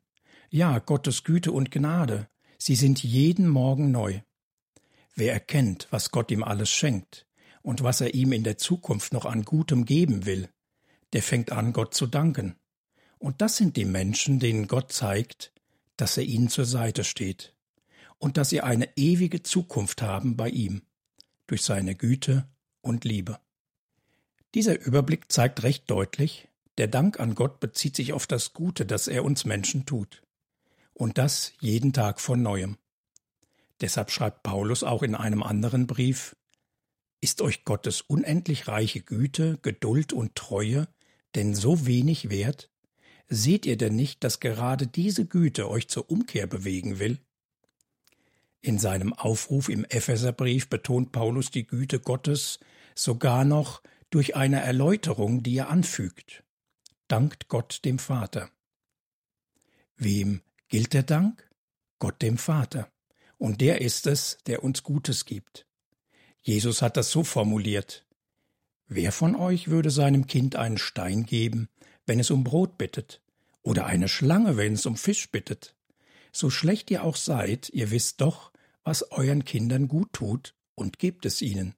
Ja, 0.51 0.79
Gottes 0.79 1.25
Güte 1.25 1.53
und 1.53 1.71
Gnade, 1.71 2.29
sie 2.59 2.77
sind 2.77 3.03
jeden 3.03 3.49
Morgen 3.49 3.91
neu. 3.91 4.21
Wer 5.17 5.33
erkennt, 5.33 5.89
was 5.91 6.11
Gott 6.11 6.31
ihm 6.31 6.45
alles 6.45 6.71
schenkt 6.71 7.27
und 7.63 7.83
was 7.83 8.03
er 8.03 8.13
ihm 8.15 8.33
in 8.33 8.45
der 8.45 8.59
Zukunft 8.59 9.15
noch 9.15 9.25
an 9.25 9.45
Gutem 9.45 9.87
geben 9.87 10.27
will, 10.27 10.51
der 11.15 11.23
fängt 11.23 11.51
an, 11.53 11.73
Gott 11.73 11.95
zu 11.95 12.07
danken. 12.07 12.55
Und 13.19 13.41
das 13.41 13.57
sind 13.57 13.77
die 13.77 13.87
Menschen, 13.87 14.39
denen 14.39 14.69
Gott 14.69 14.93
zeigt, 14.93 15.53
dass 15.97 16.19
er 16.19 16.25
ihnen 16.25 16.49
zur 16.51 16.67
Seite 16.67 17.03
steht 17.03 17.55
und 18.19 18.37
dass 18.37 18.51
sie 18.51 18.61
eine 18.61 18.95
ewige 18.97 19.43
Zukunft 19.43 20.03
haben 20.03 20.37
bei 20.37 20.51
ihm, 20.51 20.83
durch 21.47 21.63
seine 21.63 21.95
Güte 21.95 22.47
und 22.83 23.05
Liebe. 23.05 23.41
Dieser 24.55 24.79
Überblick 24.79 25.33
zeigt 25.33 25.63
recht 25.63 25.91
deutlich, 25.91 26.49
der 26.77 26.89
Dank 26.89 27.21
an 27.21 27.35
Gott 27.35 27.59
bezieht 27.59 27.97
sich 27.97 28.13
auf 28.13 28.27
das 28.27 28.53
Gute, 28.53 28.85
das 28.85 29.09
er 29.09 29.25
uns 29.25 29.47
Menschen 29.47 29.87
tut. 29.87 30.23
Und 30.93 31.17
das 31.17 31.55
jeden 31.61 31.95
Tag 31.95 32.21
von 32.21 32.43
neuem. 32.43 32.77
Deshalb 33.81 34.11
schreibt 34.11 34.43
Paulus 34.43 34.83
auch 34.83 35.03
in 35.03 35.15
einem 35.15 35.43
anderen 35.43 35.87
Brief 35.87 36.37
Ist 37.21 37.43
euch 37.43 37.65
Gottes 37.65 38.01
unendlich 38.01 38.69
reiche 38.69 39.01
Güte, 39.01 39.59
Geduld 39.63 40.13
und 40.13 40.35
Treue 40.35 40.89
denn 41.35 41.55
so 41.55 41.87
wenig 41.87 42.31
wert? 42.31 42.71
Seht 43.29 43.67
ihr 43.67 43.77
denn 43.77 43.97
nicht, 43.97 44.23
dass 44.23 44.41
gerade 44.41 44.87
diese 44.87 45.27
Güte 45.27 45.69
euch 45.69 45.89
zur 45.89 46.11
Umkehr 46.11 46.47
bewegen 46.47 46.99
will? 46.99 47.19
In 48.61 48.79
seinem 48.79 49.13
Aufruf 49.13 49.69
im 49.69 49.85
Epheserbrief 49.85 50.69
betont 50.69 51.13
Paulus 51.13 51.51
die 51.51 51.67
Güte 51.67 52.01
Gottes 52.01 52.59
sogar 52.95 53.45
noch 53.45 53.83
durch 54.11 54.37
eine 54.37 54.61
Erläuterung, 54.61 55.43
die 55.43 55.57
er 55.59 55.69
anfügt 55.69 56.45
dankt 57.09 57.49
Gott 57.49 57.85
dem 57.85 57.99
Vater. 57.99 58.51
Wem 59.97 60.43
gilt 60.69 60.93
der 60.93 61.03
Dank? 61.03 61.49
Gott 61.99 62.21
dem 62.23 62.39
Vater. 62.39 62.91
Und 63.39 63.61
der 63.61 63.81
ist 63.81 64.07
es, 64.07 64.39
der 64.47 64.65
uns 64.65 64.83
Gutes 64.83 65.25
gibt. 65.25 65.67
Jesus 66.43 66.81
hat 66.81 66.97
das 66.97 67.11
so 67.11 67.25
formuliert. 67.25 68.07
Wer 68.89 69.13
von 69.13 69.35
euch 69.35 69.69
würde 69.69 69.91
seinem 69.91 70.27
Kind 70.27 70.57
einen 70.57 70.79
Stein 70.79 71.27
geben, 71.27 71.69
wenn 72.07 72.21
es 72.21 72.31
um 72.31 72.45
Brot 72.45 72.79
bittet, 72.79 73.21
oder 73.63 73.87
eine 73.87 74.09
Schlange, 74.09 74.57
wenn 74.57 74.75
es 74.75 74.87
um 74.87 74.97
Fisch 74.97 75.31
bittet? 75.31 75.75
So 76.33 76.51
schlecht 76.51 76.91
ihr 76.91 77.03
auch 77.03 77.17
seid, 77.17 77.69
ihr 77.71 77.91
wisst 77.91 78.21
doch, 78.21 78.53
was 78.85 79.11
euren 79.11 79.45
Kindern 79.45 79.89
gut 79.89 80.13
tut, 80.13 80.55
und 80.77 80.99
gebt 80.99 81.27
es 81.27 81.43
ihnen. 81.43 81.75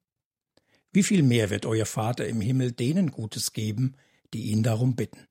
Wie 0.93 1.03
viel 1.03 1.23
mehr 1.23 1.49
wird 1.49 1.65
euer 1.65 1.87
Vater 1.87 2.27
im 2.27 2.41
Himmel 2.41 2.73
denen 2.73 3.11
Gutes 3.11 3.53
geben, 3.53 3.97
die 4.35 4.50
ihn 4.50 4.62
darum 4.62 4.97
bitten. 4.97 5.27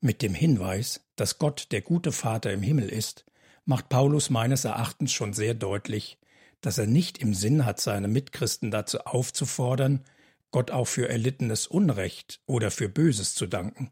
Mit 0.00 0.22
dem 0.22 0.34
Hinweis, 0.34 1.00
dass 1.16 1.38
Gott 1.38 1.68
der 1.70 1.82
gute 1.82 2.12
Vater 2.12 2.52
im 2.52 2.62
Himmel 2.62 2.88
ist, 2.88 3.24
macht 3.64 3.88
Paulus 3.88 4.30
meines 4.30 4.64
Erachtens 4.64 5.12
schon 5.12 5.32
sehr 5.32 5.54
deutlich, 5.54 6.18
dass 6.60 6.78
er 6.78 6.86
nicht 6.86 7.18
im 7.18 7.34
Sinn 7.34 7.64
hat, 7.64 7.80
seine 7.80 8.08
Mitchristen 8.08 8.70
dazu 8.70 9.00
aufzufordern, 9.00 10.04
Gott 10.50 10.70
auch 10.70 10.86
für 10.86 11.08
erlittenes 11.08 11.66
Unrecht 11.66 12.40
oder 12.46 12.70
für 12.70 12.88
Böses 12.88 13.34
zu 13.34 13.46
danken. 13.46 13.90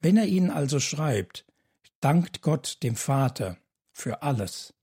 Wenn 0.00 0.16
er 0.16 0.26
ihnen 0.26 0.50
also 0.50 0.78
schreibt, 0.78 1.46
dankt 2.00 2.42
Gott 2.42 2.78
dem 2.82 2.96
Vater 2.96 3.56
für 3.92 4.22
alles, 4.22 4.74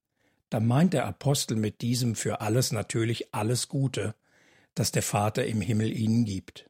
dann 0.50 0.66
meint 0.66 0.92
der 0.92 1.06
Apostel 1.06 1.56
mit 1.56 1.80
diesem 1.80 2.14
für 2.14 2.40
alles 2.40 2.72
natürlich 2.72 3.32
alles 3.34 3.68
Gute, 3.68 4.14
das 4.74 4.92
der 4.92 5.02
Vater 5.02 5.46
im 5.46 5.60
Himmel 5.60 5.96
ihnen 5.96 6.24
gibt. 6.24 6.68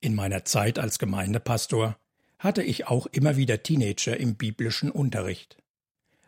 In 0.00 0.14
meiner 0.14 0.44
Zeit 0.44 0.78
als 0.78 0.98
Gemeindepastor 0.98 1.98
hatte 2.38 2.62
ich 2.62 2.86
auch 2.86 3.06
immer 3.06 3.36
wieder 3.36 3.62
Teenager 3.62 4.16
im 4.16 4.36
biblischen 4.36 4.90
Unterricht. 4.90 5.58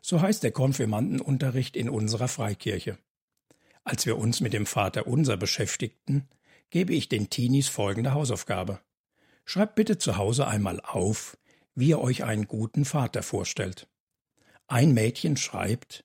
So 0.02 0.21
heißt 0.21 0.42
der 0.42 0.50
Konfirmandenunterricht 0.50 1.76
in 1.76 1.88
unserer 1.88 2.28
Freikirche. 2.28 2.99
Als 3.85 4.04
wir 4.04 4.18
uns 4.18 4.40
mit 4.40 4.52
dem 4.52 4.66
Vater 4.66 5.06
Unser 5.06 5.37
beschäftigten, 5.37 6.28
gebe 6.71 6.92
ich 6.92 7.09
den 7.09 7.30
Teenies 7.30 7.68
folgende 7.68 8.12
Hausaufgabe. 8.12 8.80
Schreibt 9.44 9.76
bitte 9.76 9.99
zu 9.99 10.16
Hause 10.16 10.47
einmal 10.47 10.80
auf, 10.80 11.38
wie 11.75 11.88
ihr 11.88 12.00
euch 12.00 12.25
einen 12.25 12.49
guten 12.49 12.85
Vater 12.85 13.23
vorstellt. 13.23 13.88
Ein 14.66 14.92
Mädchen 14.92 15.37
schreibt, 15.37 16.05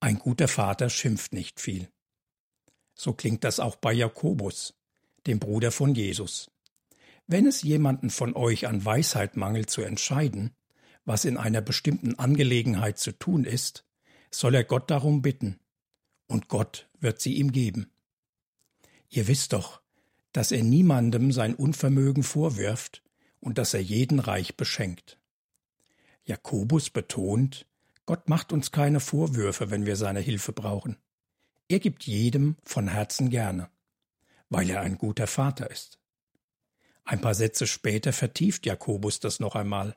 ein 0.00 0.18
guter 0.18 0.48
Vater 0.48 0.90
schimpft 0.90 1.32
nicht 1.32 1.60
viel. 1.60 1.88
So 2.94 3.12
klingt 3.12 3.44
das 3.44 3.60
auch 3.60 3.76
bei 3.76 3.92
Jakobus, 3.92 4.74
dem 5.26 5.38
Bruder 5.38 5.70
von 5.70 5.94
Jesus. 5.94 6.50
Wenn 7.26 7.46
es 7.46 7.62
jemanden 7.62 8.10
von 8.10 8.34
euch 8.34 8.66
an 8.66 8.84
Weisheit 8.84 9.36
mangelt 9.36 9.70
zu 9.70 9.82
entscheiden, 9.82 10.52
was 11.08 11.24
in 11.24 11.38
einer 11.38 11.62
bestimmten 11.62 12.18
Angelegenheit 12.18 12.98
zu 12.98 13.12
tun 13.12 13.44
ist, 13.44 13.86
soll 14.30 14.54
er 14.54 14.62
Gott 14.62 14.90
darum 14.90 15.22
bitten, 15.22 15.58
und 16.26 16.48
Gott 16.48 16.86
wird 17.00 17.18
sie 17.22 17.36
ihm 17.36 17.50
geben. 17.50 17.90
Ihr 19.08 19.26
wisst 19.26 19.54
doch, 19.54 19.80
dass 20.32 20.52
er 20.52 20.62
niemandem 20.62 21.32
sein 21.32 21.54
Unvermögen 21.54 22.22
vorwirft 22.22 23.02
und 23.40 23.56
dass 23.56 23.72
er 23.72 23.80
jeden 23.80 24.18
reich 24.20 24.58
beschenkt. 24.58 25.18
Jakobus 26.24 26.90
betont, 26.90 27.64
Gott 28.04 28.28
macht 28.28 28.52
uns 28.52 28.70
keine 28.70 29.00
Vorwürfe, 29.00 29.70
wenn 29.70 29.86
wir 29.86 29.96
seine 29.96 30.20
Hilfe 30.20 30.52
brauchen. 30.52 30.98
Er 31.68 31.78
gibt 31.78 32.04
jedem 32.04 32.56
von 32.62 32.86
Herzen 32.86 33.30
gerne, 33.30 33.70
weil 34.50 34.68
er 34.68 34.82
ein 34.82 34.98
guter 34.98 35.26
Vater 35.26 35.70
ist. 35.70 35.98
Ein 37.04 37.22
paar 37.22 37.34
Sätze 37.34 37.66
später 37.66 38.12
vertieft 38.12 38.66
Jakobus 38.66 39.20
das 39.20 39.40
noch 39.40 39.54
einmal. 39.54 39.96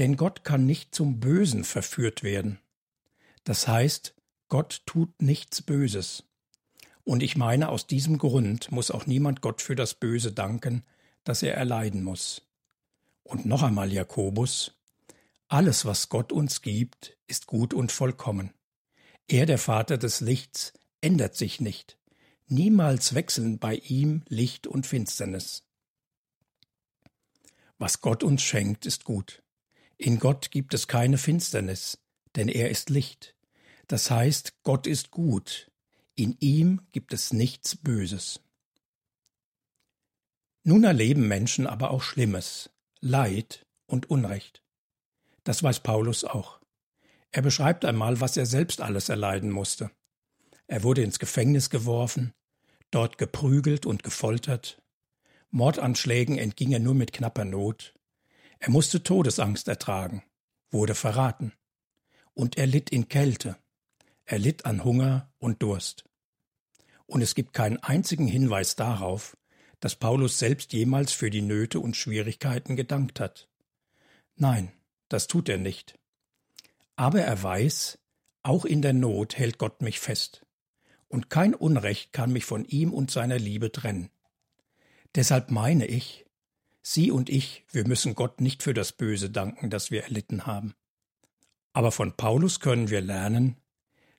Denn 0.00 0.16
Gott 0.16 0.44
kann 0.44 0.64
nicht 0.64 0.94
zum 0.94 1.20
Bösen 1.20 1.62
verführt 1.62 2.22
werden. 2.22 2.58
Das 3.44 3.68
heißt, 3.68 4.14
Gott 4.48 4.80
tut 4.86 5.20
nichts 5.20 5.60
Böses. 5.60 6.24
Und 7.04 7.22
ich 7.22 7.36
meine, 7.36 7.68
aus 7.68 7.86
diesem 7.86 8.16
Grund 8.16 8.72
muss 8.72 8.90
auch 8.90 9.04
niemand 9.04 9.42
Gott 9.42 9.60
für 9.60 9.76
das 9.76 9.92
Böse 9.92 10.32
danken, 10.32 10.86
das 11.22 11.42
er 11.42 11.52
erleiden 11.54 12.02
muss. 12.02 12.48
Und 13.24 13.44
noch 13.44 13.62
einmal 13.62 13.92
Jakobus, 13.92 14.72
alles, 15.48 15.84
was 15.84 16.08
Gott 16.08 16.32
uns 16.32 16.62
gibt, 16.62 17.18
ist 17.26 17.46
gut 17.46 17.74
und 17.74 17.92
vollkommen. 17.92 18.54
Er, 19.28 19.44
der 19.44 19.58
Vater 19.58 19.98
des 19.98 20.22
Lichts, 20.22 20.72
ändert 21.02 21.36
sich 21.36 21.60
nicht. 21.60 21.98
Niemals 22.46 23.14
wechseln 23.14 23.58
bei 23.58 23.74
ihm 23.74 24.22
Licht 24.28 24.66
und 24.66 24.86
Finsternis. 24.86 25.68
Was 27.76 28.00
Gott 28.00 28.24
uns 28.24 28.40
schenkt, 28.40 28.86
ist 28.86 29.04
gut. 29.04 29.42
In 30.00 30.18
Gott 30.18 30.50
gibt 30.50 30.72
es 30.72 30.88
keine 30.88 31.18
Finsternis, 31.18 31.98
denn 32.34 32.48
er 32.48 32.70
ist 32.70 32.88
Licht. 32.88 33.36
Das 33.86 34.10
heißt, 34.10 34.62
Gott 34.62 34.86
ist 34.86 35.10
gut. 35.10 35.70
In 36.14 36.38
ihm 36.40 36.80
gibt 36.90 37.12
es 37.12 37.34
nichts 37.34 37.76
Böses. 37.76 38.40
Nun 40.62 40.84
erleben 40.84 41.28
Menschen 41.28 41.66
aber 41.66 41.90
auch 41.90 42.02
Schlimmes, 42.02 42.70
Leid 43.00 43.66
und 43.84 44.08
Unrecht. 44.08 44.62
Das 45.44 45.62
weiß 45.62 45.80
Paulus 45.80 46.24
auch. 46.24 46.60
Er 47.30 47.42
beschreibt 47.42 47.84
einmal, 47.84 48.22
was 48.22 48.38
er 48.38 48.46
selbst 48.46 48.80
alles 48.80 49.10
erleiden 49.10 49.50
musste. 49.50 49.90
Er 50.66 50.82
wurde 50.82 51.02
ins 51.02 51.18
Gefängnis 51.18 51.68
geworfen, 51.68 52.32
dort 52.90 53.18
geprügelt 53.18 53.84
und 53.84 54.02
gefoltert, 54.02 54.80
Mordanschlägen 55.50 56.38
entging 56.38 56.72
er 56.72 56.80
nur 56.80 56.94
mit 56.94 57.12
knapper 57.12 57.44
Not. 57.44 57.92
Er 58.60 58.70
musste 58.70 59.02
Todesangst 59.02 59.68
ertragen, 59.68 60.22
wurde 60.70 60.94
verraten. 60.94 61.52
Und 62.34 62.56
er 62.56 62.66
litt 62.66 62.90
in 62.90 63.08
Kälte. 63.08 63.56
Er 64.24 64.38
litt 64.38 64.66
an 64.66 64.84
Hunger 64.84 65.32
und 65.38 65.62
Durst. 65.62 66.04
Und 67.06 67.22
es 67.22 67.34
gibt 67.34 67.54
keinen 67.54 67.78
einzigen 67.78 68.26
Hinweis 68.26 68.76
darauf, 68.76 69.36
dass 69.80 69.96
Paulus 69.96 70.38
selbst 70.38 70.72
jemals 70.72 71.12
für 71.12 71.30
die 71.30 71.42
Nöte 71.42 71.80
und 71.80 71.96
Schwierigkeiten 71.96 72.76
gedankt 72.76 73.18
hat. 73.18 73.48
Nein, 74.36 74.70
das 75.08 75.26
tut 75.26 75.48
er 75.48 75.58
nicht. 75.58 75.98
Aber 76.96 77.22
er 77.22 77.42
weiß, 77.42 77.98
auch 78.42 78.66
in 78.66 78.82
der 78.82 78.92
Not 78.92 79.38
hält 79.38 79.58
Gott 79.58 79.80
mich 79.80 80.00
fest, 80.00 80.46
und 81.08 81.30
kein 81.30 81.54
Unrecht 81.54 82.12
kann 82.12 82.32
mich 82.32 82.44
von 82.44 82.64
ihm 82.66 82.92
und 82.92 83.10
seiner 83.10 83.38
Liebe 83.38 83.72
trennen. 83.72 84.10
Deshalb 85.14 85.50
meine 85.50 85.86
ich, 85.86 86.26
Sie 86.82 87.10
und 87.10 87.28
ich, 87.28 87.64
wir 87.70 87.86
müssen 87.86 88.14
Gott 88.14 88.40
nicht 88.40 88.62
für 88.62 88.74
das 88.74 88.92
Böse 88.92 89.30
danken, 89.30 89.70
das 89.70 89.90
wir 89.90 90.04
erlitten 90.04 90.46
haben. 90.46 90.74
Aber 91.72 91.92
von 91.92 92.16
Paulus 92.16 92.60
können 92.60 92.90
wir 92.90 93.00
lernen, 93.00 93.56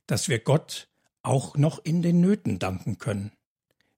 dass 0.07 0.29
wir 0.29 0.39
Gott 0.39 0.89
auch 1.23 1.57
noch 1.57 1.83
in 1.83 2.01
den 2.01 2.21
Nöten 2.21 2.59
danken 2.59 2.97
können. 2.97 3.31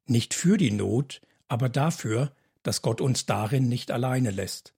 Nicht 0.06 0.34
für 0.34 0.58
die 0.58 0.72
Not, 0.72 1.22
aber 1.48 1.70
dafür, 1.70 2.36
dass 2.64 2.82
Gott 2.82 3.02
uns 3.02 3.26
darin 3.26 3.68
nicht 3.68 3.92
alleine 3.92 4.32
lässt 4.32 4.74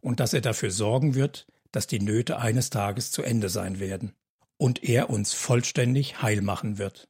und 0.00 0.20
dass 0.20 0.32
er 0.32 0.40
dafür 0.40 0.70
sorgen 0.70 1.14
wird, 1.14 1.46
dass 1.72 1.86
die 1.86 2.00
Nöte 2.00 2.38
eines 2.38 2.70
Tages 2.70 3.10
zu 3.10 3.22
Ende 3.22 3.48
sein 3.48 3.80
werden 3.80 4.14
und 4.56 4.84
er 4.84 5.10
uns 5.10 5.32
vollständig 5.32 6.22
heil 6.22 6.42
machen 6.42 6.78
wird. 6.78 7.08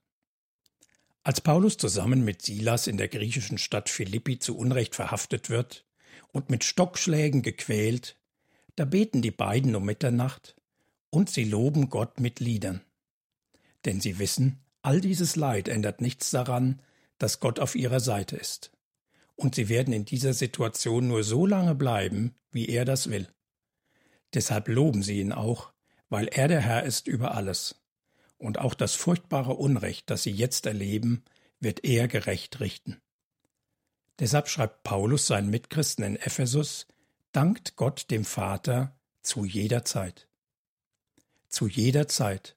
Als 1.22 1.40
Paulus 1.40 1.76
zusammen 1.76 2.24
mit 2.24 2.42
Silas 2.42 2.86
in 2.86 2.96
der 2.96 3.08
griechischen 3.08 3.58
Stadt 3.58 3.88
Philippi 3.88 4.38
zu 4.38 4.56
Unrecht 4.56 4.94
verhaftet 4.94 5.50
wird 5.50 5.84
und 6.28 6.50
mit 6.50 6.64
Stockschlägen 6.64 7.42
gequält, 7.42 8.16
da 8.76 8.84
beten 8.84 9.22
die 9.22 9.30
beiden 9.30 9.74
um 9.76 9.84
Mitternacht 9.84 10.56
und 11.10 11.28
sie 11.28 11.44
loben 11.44 11.90
Gott 11.90 12.20
mit 12.20 12.40
Liedern. 12.40 12.80
Denn 13.84 14.00
sie 14.00 14.18
wissen, 14.18 14.60
all 14.82 15.00
dieses 15.00 15.36
Leid 15.36 15.68
ändert 15.68 16.00
nichts 16.00 16.30
daran, 16.30 16.80
dass 17.18 17.40
Gott 17.40 17.58
auf 17.58 17.74
ihrer 17.74 18.00
Seite 18.00 18.36
ist. 18.36 18.70
Und 19.36 19.54
sie 19.54 19.68
werden 19.68 19.92
in 19.92 20.04
dieser 20.04 20.34
Situation 20.34 21.08
nur 21.08 21.24
so 21.24 21.46
lange 21.46 21.74
bleiben, 21.74 22.34
wie 22.50 22.68
er 22.68 22.84
das 22.84 23.10
will. 23.10 23.28
Deshalb 24.34 24.68
loben 24.68 25.02
sie 25.02 25.20
ihn 25.20 25.32
auch, 25.32 25.72
weil 26.08 26.28
er 26.28 26.48
der 26.48 26.60
Herr 26.60 26.84
ist 26.84 27.08
über 27.08 27.34
alles. 27.34 27.80
Und 28.38 28.58
auch 28.58 28.74
das 28.74 28.94
furchtbare 28.94 29.54
Unrecht, 29.54 30.10
das 30.10 30.22
sie 30.22 30.30
jetzt 30.30 30.66
erleben, 30.66 31.24
wird 31.58 31.84
er 31.84 32.08
gerecht 32.08 32.60
richten. 32.60 33.00
Deshalb 34.20 34.48
schreibt 34.48 34.82
Paulus 34.82 35.26
seinen 35.26 35.48
Mitchristen 35.48 36.04
in 36.04 36.16
Ephesus, 36.16 36.86
dankt 37.32 37.76
Gott 37.76 38.10
dem 38.10 38.26
Vater 38.26 38.94
zu 39.22 39.46
jeder 39.46 39.84
Zeit. 39.86 40.28
Zu 41.48 41.66
jeder 41.66 42.06
Zeit, 42.06 42.54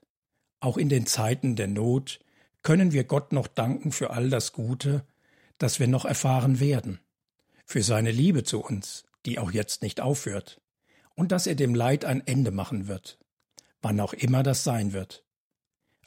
auch 0.60 0.78
in 0.78 0.90
den 0.90 1.06
Zeiten 1.06 1.56
der 1.56 1.68
Not, 1.68 2.20
können 2.64 2.92
wir 2.92 3.06
Gott 3.06 3.32
noch 3.32 3.48
danken 3.48 3.94
für 3.94 4.12
all 4.12 4.30
das 4.30 4.52
Gute, 4.52 5.06
das 5.58 5.80
wir 5.80 5.88
noch 5.88 6.04
erfahren 6.04 6.60
werden, 6.60 7.00
für 7.66 7.82
seine 7.82 8.12
Liebe 8.12 8.44
zu 8.44 8.62
uns, 8.62 9.06
die 9.26 9.40
auch 9.40 9.52
jetzt 9.52 9.82
nicht 9.82 10.02
aufhört, 10.02 10.62
und 11.16 11.32
dass 11.32 11.48
er 11.48 11.56
dem 11.56 11.76
Leid 11.76 12.04
ein 12.04 12.26
Ende 12.28 12.52
machen 12.52 12.88
wird, 12.88 13.18
wann 13.82 14.00
auch 14.02 14.14
immer 14.14 14.44
das 14.44 14.66
sein 14.66 14.92
wird. 14.92 15.24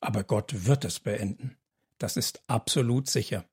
Aber 0.00 0.22
Gott 0.22 0.66
wird 0.66 0.84
es 0.84 1.00
beenden, 1.00 1.56
das 1.96 2.18
ist 2.18 2.42
absolut 2.46 3.08
sicher. 3.08 3.46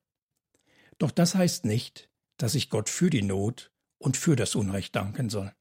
Doch 0.98 1.10
das 1.10 1.34
heißt 1.34 1.64
nicht, 1.64 2.08
dass 2.36 2.54
ich 2.54 2.70
Gott 2.70 2.88
für 2.88 3.10
die 3.10 3.22
Not 3.22 3.72
und 3.98 4.16
für 4.16 4.36
das 4.36 4.54
Unrecht 4.54 4.94
danken 4.96 5.30
soll. 5.30 5.52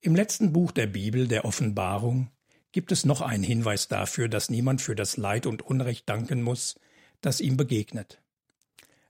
Im 0.00 0.14
letzten 0.14 0.52
Buch 0.52 0.70
der 0.70 0.86
Bibel, 0.86 1.26
der 1.26 1.44
Offenbarung, 1.44 2.30
gibt 2.72 2.92
es 2.92 3.04
noch 3.04 3.20
einen 3.20 3.42
Hinweis 3.42 3.88
dafür, 3.88 4.28
dass 4.28 4.50
niemand 4.50 4.80
für 4.80 4.94
das 4.94 5.16
Leid 5.16 5.46
und 5.46 5.62
Unrecht 5.62 6.08
danken 6.08 6.42
muss, 6.42 6.78
das 7.20 7.40
ihm 7.40 7.56
begegnet. 7.56 8.22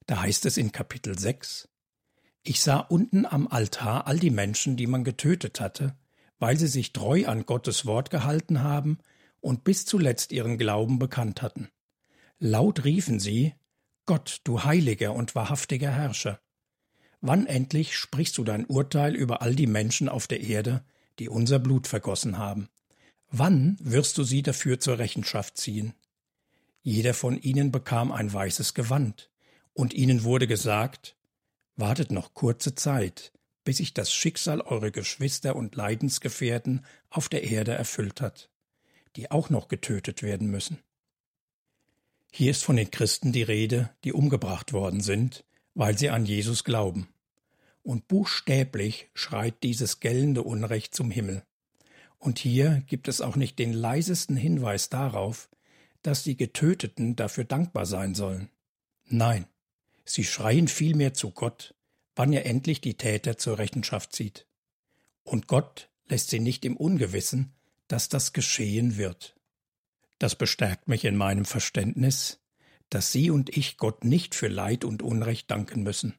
Da 0.07 0.23
heißt 0.23 0.47
es 0.47 0.57
in 0.57 0.73
Kapitel 0.73 1.19
6, 1.19 1.69
Ich 2.43 2.63
sah 2.63 2.79
unten 2.79 3.27
am 3.27 3.49
Altar 3.49 4.07
all 4.07 4.19
die 4.19 4.31
Menschen, 4.31 4.77
die 4.77 4.87
man 4.87 5.05
getötet 5.05 5.61
hatte, 5.61 5.95
weil 6.39 6.57
sie 6.57 6.69
sich 6.69 6.93
treu 6.93 7.27
an 7.27 7.45
Gottes 7.45 7.85
Wort 7.85 8.11
gehalten 8.11 8.63
haben 8.63 8.99
und 9.41 9.65
bis 9.65 9.85
zuletzt 9.85 10.33
ihren 10.33 10.57
Glauben 10.57 10.99
bekannt 10.99 11.43
hatten. 11.43 11.69
Laut 12.39 12.85
riefen 12.85 13.21
sie, 13.21 13.55
Gott, 14.09 14.41
du 14.45 14.65
heiliger 14.65 15.13
und 15.13 15.35
wahrhaftiger 15.35 15.91
Herrscher. 15.91 16.41
Wann 17.21 17.45
endlich 17.45 17.95
sprichst 17.95 18.39
du 18.39 18.43
dein 18.43 18.65
Urteil 18.65 19.15
über 19.15 19.43
all 19.43 19.55
die 19.55 19.67
Menschen 19.67 20.09
auf 20.09 20.27
der 20.27 20.41
Erde, 20.41 20.83
die 21.19 21.29
unser 21.29 21.59
Blut 21.59 21.87
vergossen 21.87 22.39
haben? 22.39 22.71
Wann 23.31 23.77
wirst 23.81 24.17
du 24.17 24.25
sie 24.25 24.43
dafür 24.43 24.81
zur 24.81 24.99
Rechenschaft 24.99 25.59
ziehen? 25.59 25.93
Jeder 26.81 27.13
von 27.13 27.39
ihnen 27.39 27.71
bekam 27.71 28.11
ein 28.11 28.33
weißes 28.33 28.73
Gewand, 28.73 29.29
und 29.75 29.93
ihnen 29.93 30.25
wurde 30.25 30.47
gesagt, 30.47 31.15
wartet 31.77 32.11
noch 32.11 32.33
kurze 32.33 32.75
Zeit, 32.75 33.31
bis 33.63 33.77
sich 33.77 33.93
das 33.93 34.11
Schicksal 34.11 34.63
eurer 34.63 34.91
Geschwister 34.91 35.55
und 35.55 35.77
Leidensgefährten 35.77 36.83
auf 37.11 37.29
der 37.29 37.45
Erde 37.45 37.73
erfüllt 37.73 38.23
hat, 38.23 38.49
die 39.17 39.31
auch 39.31 39.51
noch 39.51 39.69
getötet 39.69 40.23
werden 40.23 40.51
müssen. 40.51 40.79
Hier 42.31 42.51
ist 42.51 42.65
von 42.65 42.77
den 42.77 42.91
Christen 42.91 43.33
die 43.33 43.43
Rede, 43.43 43.91
die 44.05 44.13
umgebracht 44.13 44.73
worden 44.73 45.01
sind, 45.01 45.45
weil 45.75 45.97
sie 45.97 46.11
an 46.11 46.27
Jesus 46.27 46.65
glauben. 46.65 47.09
Und 47.83 48.09
buchstäblich 48.09 49.09
schreit 49.15 49.63
dieses 49.63 50.01
gellende 50.01 50.43
Unrecht 50.43 50.95
zum 50.95 51.11
Himmel. 51.11 51.43
Und 52.19 52.39
hier 52.39 52.83
gibt 52.87 53.09
es 53.09 53.21
auch 53.21 53.37
nicht 53.37 53.59
den 53.59 53.73
leisesten 53.73 54.37
Hinweis 54.37 54.89
darauf, 54.89 55.49
dass 56.03 56.23
die 56.23 56.37
Getöteten 56.37 57.17
dafür 57.17 57.45
dankbar 57.45 57.87
sein 57.87 58.15
sollen. 58.15 58.51
Nein, 59.07 59.47
sie 60.05 60.25
schreien 60.25 60.69
vielmehr 60.69 61.15
zu 61.15 61.31
Gott, 61.31 61.75
wann 62.15 62.33
er 62.33 62.47
endlich 62.47 62.81
die 62.81 62.95
Täter 62.95 63.39
zur 63.39 63.59
Rechenschaft 63.59 64.13
zieht. 64.15 64.47
Und 65.23 65.47
Gott 65.47 65.89
lässt 66.09 66.31
sie 66.31 66.41
nicht 66.41 66.65
im 66.65 66.77
Ungewissen, 66.77 67.53
dass 67.87 68.09
das 68.09 68.33
geschehen 68.33 68.97
wird. 68.97 69.38
Das 70.19 70.37
bestärkt 70.37 70.89
mich 70.89 71.05
in 71.05 71.17
meinem 71.17 71.45
Verständnis, 71.45 72.41
dass 72.91 73.13
Sie 73.13 73.31
und 73.31 73.57
ich 73.57 73.77
Gott 73.77 74.05
nicht 74.05 74.35
für 74.35 74.49
Leid 74.49 74.85
und 74.85 75.03
Unrecht 75.03 75.51
danken 75.51 75.83
müssen. 75.83 76.15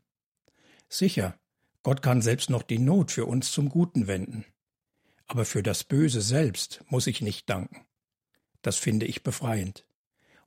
Sicher, 0.88 1.38
Gott 1.84 2.02
kann 2.02 2.22
selbst 2.22 2.50
noch 2.50 2.64
die 2.64 2.80
Not 2.80 3.12
für 3.12 3.26
uns 3.26 3.52
zum 3.52 3.70
Guten 3.70 4.08
wenden 4.08 4.46
aber 5.30 5.46
für 5.46 5.64
das 5.64 5.84
Böse 5.84 6.22
selbst 6.22 6.84
muss 6.90 7.08
ich 7.08 7.22
nicht 7.22 7.50
danken. 7.50 7.86
Das 8.64 8.78
finde 8.78 9.06
ich 9.06 9.24
befreiend. 9.24 9.86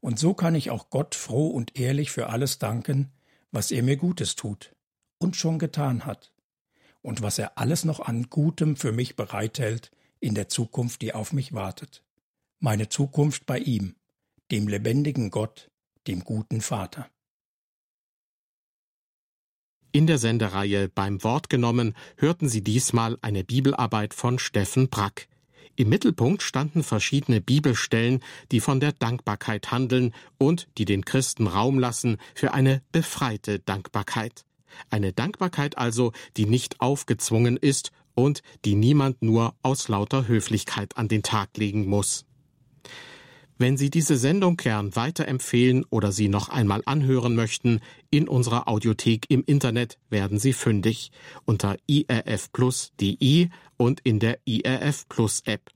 Und 0.00 0.18
so 0.18 0.34
kann 0.34 0.56
ich 0.56 0.70
auch 0.70 0.90
Gott 0.90 1.14
froh 1.14 1.46
und 1.46 1.78
ehrlich 1.78 2.10
für 2.10 2.28
alles 2.28 2.58
danken, 2.58 3.12
was 3.52 3.70
er 3.70 3.84
mir 3.84 3.96
Gutes 3.96 4.34
tut 4.34 4.74
und 5.18 5.36
schon 5.36 5.60
getan 5.60 6.04
hat, 6.04 6.34
und 7.00 7.22
was 7.22 7.38
er 7.38 7.58
alles 7.58 7.84
noch 7.84 8.00
an 8.00 8.28
Gutem 8.28 8.74
für 8.74 8.90
mich 8.90 9.14
bereithält 9.14 9.92
in 10.18 10.34
der 10.34 10.48
Zukunft, 10.48 11.00
die 11.00 11.14
auf 11.14 11.32
mich 11.32 11.52
wartet. 11.52 12.02
Meine 12.64 12.88
Zukunft 12.88 13.44
bei 13.44 13.58
ihm, 13.58 13.96
dem 14.52 14.68
lebendigen 14.68 15.30
Gott, 15.30 15.68
dem 16.06 16.22
guten 16.22 16.60
Vater. 16.60 17.10
In 19.90 20.06
der 20.06 20.18
Sendereihe 20.18 20.88
Beim 20.88 21.24
Wort 21.24 21.50
genommen 21.50 21.96
hörten 22.16 22.48
Sie 22.48 22.62
diesmal 22.62 23.18
eine 23.20 23.42
Bibelarbeit 23.42 24.14
von 24.14 24.38
Steffen 24.38 24.88
Brack. 24.90 25.26
Im 25.74 25.88
Mittelpunkt 25.88 26.44
standen 26.44 26.84
verschiedene 26.84 27.40
Bibelstellen, 27.40 28.20
die 28.52 28.60
von 28.60 28.78
der 28.78 28.92
Dankbarkeit 28.92 29.72
handeln 29.72 30.14
und 30.38 30.68
die 30.78 30.84
den 30.84 31.04
Christen 31.04 31.48
Raum 31.48 31.80
lassen 31.80 32.18
für 32.32 32.54
eine 32.54 32.80
befreite 32.92 33.58
Dankbarkeit. 33.58 34.44
Eine 34.88 35.12
Dankbarkeit 35.12 35.78
also, 35.78 36.12
die 36.36 36.46
nicht 36.46 36.80
aufgezwungen 36.80 37.56
ist 37.56 37.90
und 38.14 38.44
die 38.64 38.76
niemand 38.76 39.20
nur 39.20 39.56
aus 39.62 39.88
lauter 39.88 40.28
Höflichkeit 40.28 40.96
an 40.96 41.08
den 41.08 41.24
Tag 41.24 41.56
legen 41.56 41.88
muss. 41.88 42.24
Wenn 43.58 43.76
Sie 43.76 43.90
diese 43.90 44.16
Sendung 44.16 44.56
gern 44.56 44.96
weiterempfehlen 44.96 45.84
oder 45.88 46.10
sie 46.10 46.28
noch 46.28 46.48
einmal 46.48 46.82
anhören 46.84 47.36
möchten, 47.36 47.80
in 48.10 48.26
unserer 48.26 48.66
Audiothek 48.66 49.26
im 49.28 49.44
Internet 49.46 49.98
werden 50.10 50.40
Sie 50.40 50.52
fündig 50.52 51.12
unter 51.44 51.76
irfplus.de 51.86 53.50
und 53.76 54.00
in 54.00 54.18
der 54.18 54.40
IRF 54.46 55.08
Plus 55.08 55.42
App. 55.44 55.70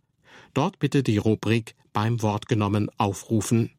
Dort 0.53 0.81
bitte 0.81 1.05
die 1.05 1.19
Rubrik 1.19 1.77
beim 1.93 2.23
Wort 2.23 2.49
genommen 2.49 2.91
aufrufen. 2.99 3.71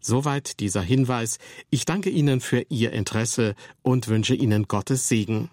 Soweit 0.00 0.60
dieser 0.60 0.82
Hinweis. 0.82 1.38
Ich 1.70 1.86
danke 1.86 2.10
Ihnen 2.10 2.40
für 2.40 2.66
Ihr 2.68 2.92
Interesse 2.92 3.54
und 3.80 4.08
wünsche 4.08 4.34
Ihnen 4.34 4.64
Gottes 4.68 5.08
Segen. 5.08 5.48